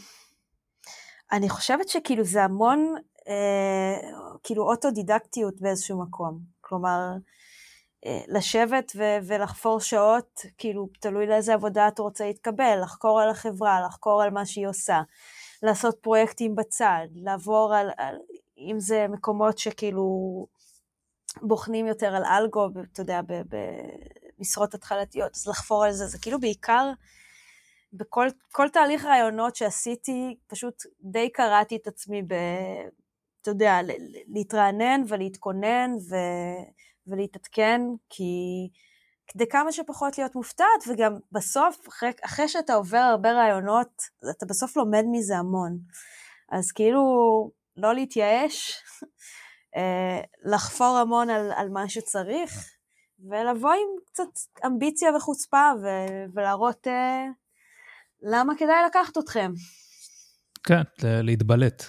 [1.33, 2.95] אני חושבת שכאילו זה המון,
[3.29, 4.09] אה,
[4.43, 6.39] כאילו אוטודידקטיות באיזשהו מקום.
[6.61, 7.11] כלומר,
[8.07, 13.81] אה, לשבת ו- ולחפור שעות, כאילו, תלוי לאיזה עבודה אתה רוצה להתקבל, לחקור על החברה,
[13.87, 15.01] לחקור על מה שהיא עושה,
[15.63, 18.17] לעשות פרויקטים בצד, לעבור על, על
[18.59, 20.07] אם זה מקומות שכאילו
[21.41, 23.21] בוחנים יותר על אלגו, אתה יודע,
[24.39, 26.91] במשרות התחלתיות, אז לחפור על זה, זה כאילו בעיקר
[27.93, 32.35] בכל כל תהליך רעיונות שעשיתי, פשוט די קראתי את עצמי ב...
[33.43, 33.79] אתה יודע,
[34.29, 36.15] להתרענן ולהתכונן ו...
[37.07, 37.81] ולהתעדכן,
[38.11, 38.33] כי
[39.27, 44.77] כדי כמה שפחות להיות מופתעת, וגם בסוף, אחרי, אחרי שאתה עובר הרבה רעיונות, אתה בסוף
[44.77, 45.79] לומד מזה המון.
[46.53, 47.01] אז כאילו,
[47.77, 48.83] לא להתייאש,
[50.45, 52.51] לחפור המון על, על מה שצריך,
[53.31, 55.87] ולבוא עם קצת אמביציה וחוצפה, ו,
[56.35, 56.91] ולהראות uh,
[58.23, 59.53] למה כדאי לקחת אתכם.
[60.65, 61.85] כן, להתבלט.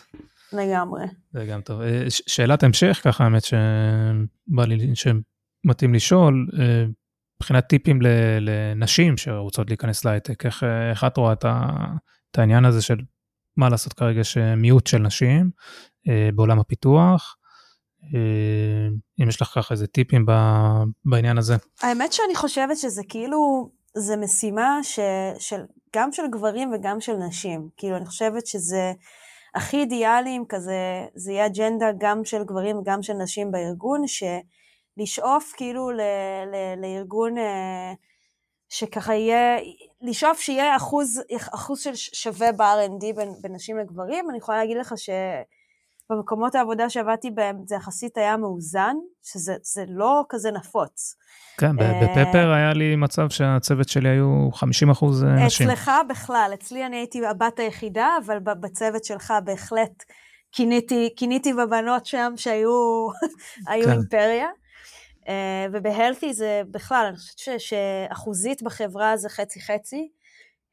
[0.53, 1.05] לגמרי.
[1.33, 1.81] זה גם טוב.
[1.81, 6.85] אה, שאלת המשך, ככה האמת שבא לי, שמתאים לשאול, אה,
[7.37, 7.99] מבחינת טיפים
[8.39, 12.97] לנשים שרוצות להיכנס להייטק, איך, איך את רואה את העניין הזה של
[13.57, 15.51] מה לעשות כרגע שמיעוט של נשים
[16.35, 17.37] בעולם הפיתוח?
[19.21, 20.25] אם יש לך ככה איזה טיפים
[21.05, 21.55] בעניין הזה.
[21.81, 24.99] האמת שאני חושבת שזה כאילו, זה משימה ש,
[25.39, 25.61] של,
[25.95, 27.69] גם של גברים וגם של נשים.
[27.77, 28.93] כאילו, אני חושבת שזה
[29.55, 35.53] הכי אידיאלי אם כזה, זה יהיה אג'נדה גם של גברים וגם של נשים בארגון, שלשאוף
[35.57, 36.01] כאילו ל,
[36.51, 37.93] ל, לארגון אה,
[38.69, 39.57] שככה יהיה,
[40.01, 41.21] לשאוף שיהיה אחוז,
[41.53, 44.29] אחוז של שווה ב-R&D בין, בין נשים לגברים.
[44.29, 45.09] אני יכולה להגיד לך ש...
[46.15, 51.15] במקומות העבודה שעבדתי בהם זה יחסית היה מאוזן, שזה לא כזה נפוץ.
[51.57, 55.69] כן, אה, בפפר היה לי מצב שהצוות שלי היו 50 אחוז אה, נשים.
[55.69, 60.03] אצלך בכלל, אצלי אני הייתי הבת היחידה, אבל בצוות שלך בהחלט
[60.51, 63.07] כיניתי, כיניתי בבנות שם שהיו
[63.65, 63.71] כן.
[63.71, 64.47] אימפריה.
[65.27, 70.09] אה, ובהלתי זה בכלל, אני חושבת שאחוזית בחברה זה חצי-חצי.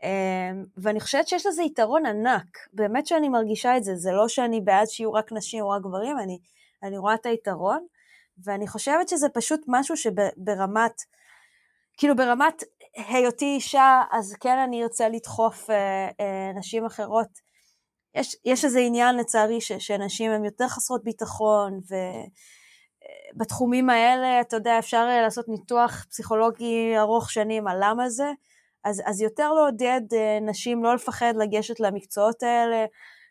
[0.03, 4.61] אמ, ואני חושבת שיש לזה יתרון ענק, באמת שאני מרגישה את זה, זה לא שאני
[4.61, 6.39] בעד שיהיו רק נשים או רק גברים, אני,
[6.83, 7.87] אני רואה את היתרון,
[8.45, 11.03] ואני חושבת שזה פשוט משהו שברמת,
[11.97, 12.63] כאילו ברמת
[12.97, 17.29] היותי אישה, אז כן אני ארצה לדחוף אה, אה, נשים אחרות.
[18.15, 21.81] יש, יש איזה עניין לצערי ש, שנשים הן יותר חסרות ביטחון,
[23.35, 28.33] ובתחומים האלה, אתה יודע, אפשר לעשות ניתוח פסיכולוגי ארוך שנים על למה זה,
[28.85, 32.87] אז, אז יותר לעודד אה, נשים לא לפחד לגשת למקצועות האלה.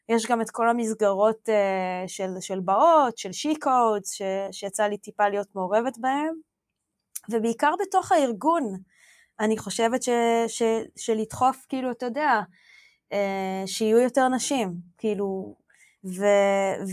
[0.10, 4.18] יש גם את כל המסגרות אה, של, של באות, של שי-קודס,
[4.52, 6.34] שיצא לי טיפה להיות מעורבת בהם,
[7.30, 8.64] ובעיקר בתוך הארגון.
[9.39, 10.10] אני חושבת ש,
[10.47, 10.64] ש,
[10.97, 12.41] שלדחוף, כאילו, אתה יודע,
[13.14, 15.56] אה, שיהיו יותר נשים, כאילו,
[16.06, 16.26] ו,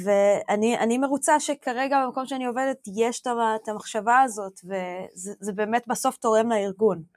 [0.04, 3.22] ואני מרוצה שכרגע במקום שאני עובדת יש
[3.62, 7.15] את המחשבה הזאת, וזה באמת בסוף תורם לארגון.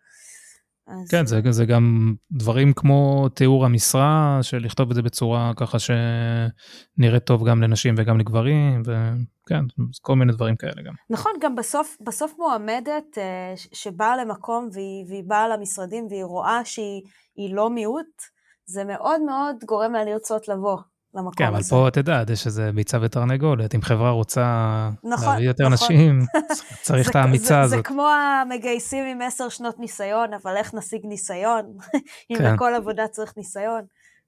[0.89, 1.09] אז...
[1.09, 7.23] כן, זה, זה גם דברים כמו תיאור המשרה, של לכתוב את זה בצורה ככה שנראית
[7.23, 9.65] טוב גם לנשים וגם לגברים, וכן,
[10.01, 10.93] כל מיני דברים כאלה גם.
[11.09, 17.55] נכון, גם בסוף, בסוף מועמדת אה, שבאה למקום והיא, והיא באה למשרדים והיא רואה שהיא
[17.55, 18.21] לא מיעוט,
[18.65, 20.77] זה מאוד מאוד גורם לה לרצות לבוא.
[21.13, 21.69] למקום כן, הזה.
[21.69, 23.75] כן, אבל פה, את יודעת, יש איזה ביצה ותרנגולת.
[23.75, 25.87] אם חברה רוצה נכון, להביא יותר נכון.
[25.95, 26.19] נשים,
[26.81, 27.77] צריך את האמיצה זה, הזאת.
[27.77, 31.65] זה כמו המגייסים עם עשר שנות ניסיון, אבל איך נשיג ניסיון?
[32.31, 32.53] אם כן.
[32.53, 33.81] לכל עבודה צריך ניסיון.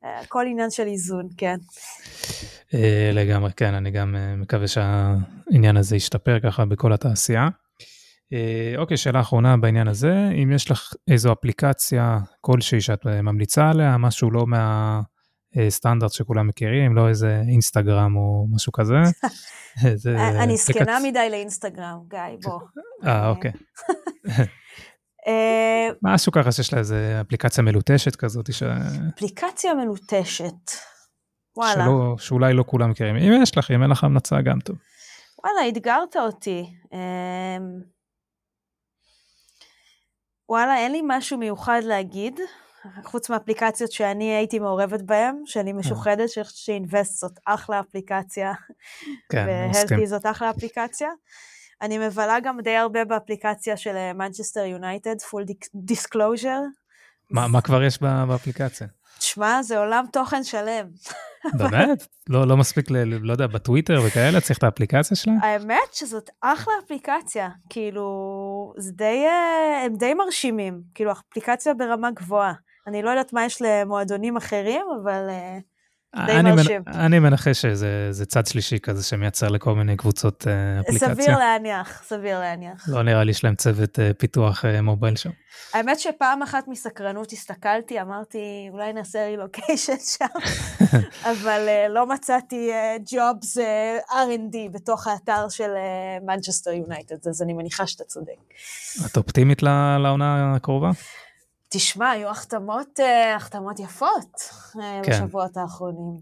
[0.04, 1.58] הכל עניין של איזון, כן.
[2.74, 7.50] אה, לגמרי, כן, אני גם אה, מקווה שהעניין הזה ישתפר ככה בכל התעשייה.
[8.34, 13.98] אה, אוקיי, שאלה אחרונה בעניין הזה, אם יש לך איזו אפליקציה כלשהי שאת ממליצה עליה,
[13.98, 15.02] משהו לא מה...
[15.58, 18.96] אה, סטנדרט שכולם מכירים, לא איזה אינסטגרם או משהו כזה.
[20.18, 22.60] אה, אני זקנה מדי לאינסטגרם, גיא, בוא.
[23.06, 23.52] אה, אוקיי.
[26.04, 28.54] משהו ככה שיש לה איזה אפליקציה מלוטשת כזאת.
[28.54, 28.64] ש...
[29.16, 30.72] אפליקציה מלוטשת,
[31.58, 31.86] וואלה.
[31.86, 33.16] שלא, שאולי לא כולם מכירים.
[33.16, 34.76] אם יש לך, אם אין לך המלצה, גם טוב.
[35.44, 36.66] וואלה, אתגרת אותי.
[36.94, 37.82] אמ,
[40.50, 42.40] וואלה, אין לי משהו מיוחד להגיד.
[43.04, 48.54] חוץ מאפליקציות שאני הייתי מעורבת בהן, שאני משוחדת, שאני חושבת ש Invest זאת אחלה אפליקציה,
[49.32, 51.10] כן, ו Healthy זאת אחלה אפליקציה.
[51.82, 55.44] אני מבלה גם די הרבה באפליקציה של מנצ'סטר יונייטד, full
[55.76, 56.60] disclosure.
[57.30, 58.88] מה כבר יש באפליקציה?
[59.18, 60.88] תשמע, זה עולם תוכן שלם.
[61.60, 62.08] באמת?
[62.30, 65.34] לא, לא מספיק, ל, לא יודע, בטוויטר וכאלה, צריך את האפליקציה שלה?
[65.42, 67.50] האמת שזאת אחלה אפליקציה.
[67.70, 70.82] כאילו, זה די, אה, הם די מרשימים.
[70.96, 72.54] כאילו, אפליקציה ברמה גבוהה.
[72.88, 75.72] אני לא יודעת מה יש למועדונים אחרים, אבל uh,
[76.26, 76.82] די מרשים.
[76.88, 81.16] אני מנחש שזה צד שלישי כזה שמייצר לכל מיני קבוצות uh, אפליקציה.
[81.16, 82.86] סביר להניח, סביר להניח.
[82.88, 85.30] לא נראה לי שיש להם צוות uh, פיתוח uh, מובייל שם.
[85.74, 90.26] האמת שפעם אחת מסקרנות הסתכלתי, אמרתי, אולי נעשה רילוקיישן שם,
[91.24, 92.72] אבל uh, לא מצאתי
[93.12, 95.70] ג'ובס uh, R&D בתוך האתר של
[96.26, 98.34] מנצ'סטר uh, יונייטד, אז אני מניחה שאתה צודק.
[99.06, 100.92] את אופטימית לעונה הקרובה?
[101.74, 104.42] תשמע, היו החתמות, אה, החתמות יפות
[104.80, 105.12] אה, כן.
[105.12, 106.22] בשבועות האחרונים.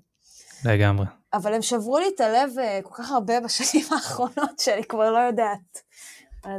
[0.66, 1.06] לגמרי.
[1.34, 5.18] אבל הם שברו לי את הלב אה, כל כך הרבה בשנים האחרונות, שאני כבר לא
[5.18, 5.82] יודעת.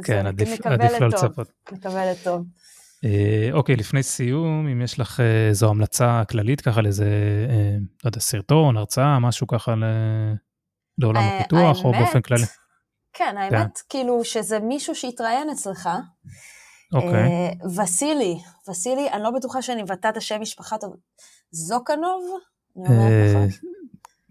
[0.03, 1.47] כן, עדיף, עדיף לא לצפות.
[1.71, 2.45] מקבלת טוב.
[3.53, 5.19] אוקיי, לפני סיום, אם יש לך
[5.49, 7.09] איזו המלצה כללית ככה לאיזה,
[8.03, 9.75] לא יודע, סרטון, הרצאה, משהו ככה
[10.97, 12.45] לעולם הפיתוח, או באופן כללי.
[13.13, 13.83] כן, האמת, כן.
[13.89, 15.89] כאילו, שזה מישהו שהתראיין אצלך,
[16.93, 17.11] אוקיי.
[17.11, 18.37] אה, וסילי,
[18.69, 20.95] וסילי, אני לא בטוחה שאני מבטאת את השם משפחה טוב.
[21.51, 22.23] זוקנוב?
[22.87, 23.45] אה,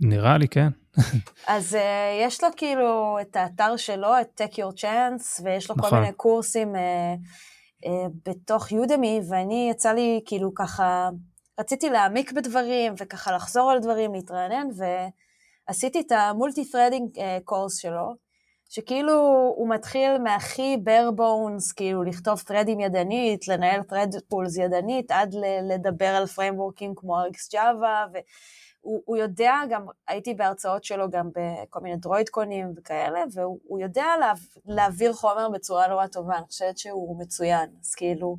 [0.01, 0.69] נראה לי, כן.
[1.47, 1.79] אז uh,
[2.27, 5.91] יש לו כאילו את האתר שלו, את Take Your Chance, ויש לו נכון.
[5.91, 6.79] כל מיני קורסים uh,
[7.87, 7.89] uh,
[8.27, 11.11] בתוך יודמי, ואני יצא לי כאילו ככה,
[11.61, 14.67] רציתי להעמיק בדברים, וככה לחזור על דברים, להתרענן,
[15.69, 18.15] ועשיתי את המולטי-threading קורס שלו,
[18.73, 19.13] שכאילו
[19.57, 25.35] הוא מתחיל מהכי bare bones, כאילו לכתוב threadים ידנית, לנהל thread pools ידנית, עד
[25.69, 28.19] לדבר על frameworking כמו RxJava,
[28.81, 34.33] הוא, הוא יודע, גם הייתי בהרצאות שלו גם בכל מיני דרוידקונים וכאלה, והוא יודע לה,
[34.67, 38.37] להעביר חומר בצורה נורא טובה, אני חושבת שהוא מצוין, אז כאילו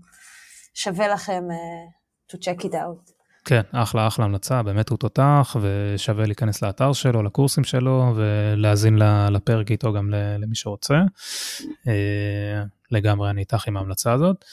[0.73, 3.20] שווה לכם uh, to check it out.
[3.45, 8.97] כן, אחלה אחלה המלצה, באמת הוא תותח, ושווה להיכנס לאתר שלו, לקורסים שלו, ולהאזין
[9.31, 11.01] לפרק איתו גם למי שרוצה.
[11.87, 14.45] אה, לגמרי אני איתך עם ההמלצה הזאת.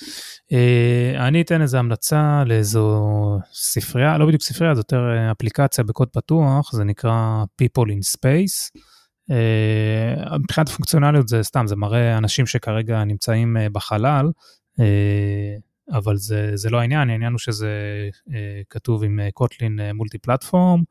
[0.52, 6.08] אה, אני אתן איזו המלצה לאיזו ספרייה, לא בדיוק ספרייה, זה יותר אה, אפליקציה בקוד
[6.08, 8.80] פתוח, זה נקרא People in Space.
[10.40, 14.30] מבחינת פונקציונליות זה סתם, זה מראה אנשים שכרגע נמצאים בחלל.
[15.92, 17.70] אבל זה, זה לא העניין, העניין הוא שזה
[18.34, 20.82] אה, כתוב עם Kotlin Multiplatform,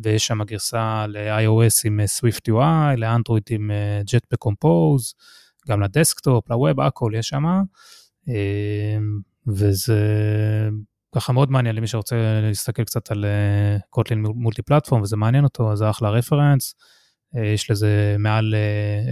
[0.00, 3.70] ויש שם גרסה ל-iOS עם אה, UI, לאנדרואיד עם
[4.04, 5.14] Jetpack אה, Compose,
[5.68, 7.44] גם לדסקטופ, לווב, הכל יש שם,
[8.28, 8.98] אה,
[9.46, 9.98] וזה
[11.14, 13.24] ככה מאוד מעניין למי שרוצה להסתכל קצת על
[13.90, 16.74] Kotlin Multiplatform, וזה מעניין אותו, אז זה אחלה reference.
[17.54, 18.54] יש לזה מעל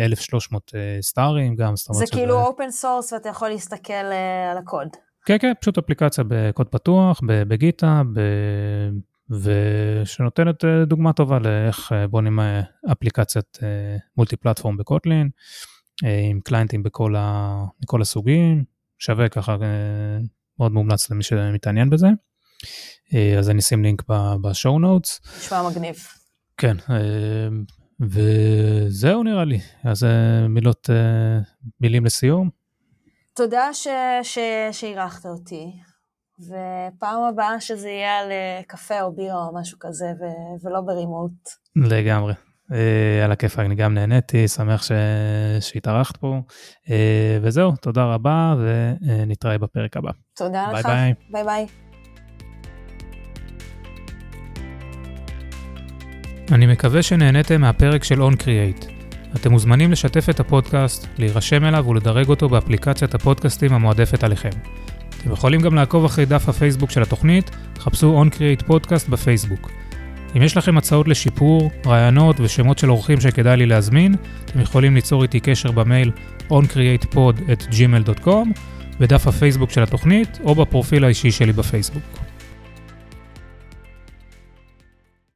[0.05, 2.17] 1,300 stars גם, זאת אומרת שזה...
[2.17, 3.93] זה כאילו open source ואתה יכול להסתכל
[4.51, 4.89] על הקוד.
[5.27, 8.21] כן, כן, פשוט אפליקציה בקוד פתוח, ב-GitHub, ב...
[9.31, 12.61] ושנותנת אה, דוגמה טובה לאיך אה, בונים אה,
[12.93, 13.59] אפליקציית
[14.17, 15.29] multiplatform ב-Kotlin,
[16.31, 17.65] עם clientים בכל, ה...
[17.81, 18.65] בכל הסוגים,
[18.99, 19.57] שווה ככה,
[20.59, 22.09] מאוד מומלץ למי שמתעניין בזה.
[23.39, 24.03] אז אני אשים לינק
[24.43, 25.21] ב show notes.
[25.39, 25.97] נשמע מגניב.
[26.57, 26.77] כן,
[28.01, 30.07] וזהו נראה לי, אז
[30.49, 30.91] מילות,
[31.81, 32.51] מילים לסיום.
[33.39, 33.69] תודה
[34.73, 35.73] שאירחת אותי,
[36.49, 40.87] ופעם הבאה שזה יהיה על אה, קפה או בירה או משהו כזה, ו- ולא ב
[40.87, 41.33] remote.
[41.77, 42.33] לגמרי.
[42.33, 44.93] אה, על הכיף, אני גם נהניתי, שמח ש...
[45.61, 46.41] שהתארחת פה.
[46.87, 46.91] אה,
[47.43, 50.11] וזהו, תודה רבה, ונתראה בפרק הבא.
[50.37, 50.87] תודה ביי לך.
[50.87, 51.15] ביי.
[51.31, 51.67] ביי ביי.
[56.53, 58.98] אני מקווה שנהניתם מהפרק של OnCreate.
[59.37, 64.51] אתם מוזמנים לשתף את הפודקאסט, להירשם אליו ולדרג אותו באפליקציית הפודקאסטים המועדפת עליכם.
[65.21, 69.71] אתם יכולים גם לעקוב אחרי דף הפייסבוק של התוכנית, חפשו OnCreate Podcast בפייסבוק.
[70.37, 74.15] אם יש לכם הצעות לשיפור, רעיונות ושמות של אורחים שכדאי לי להזמין,
[74.45, 76.11] אתם יכולים ליצור איתי קשר במייל
[76.51, 78.49] oncreatepod@gmail.com,
[79.01, 82.28] בדף הפייסבוק של התוכנית או בפרופיל האישי שלי בפייסבוק.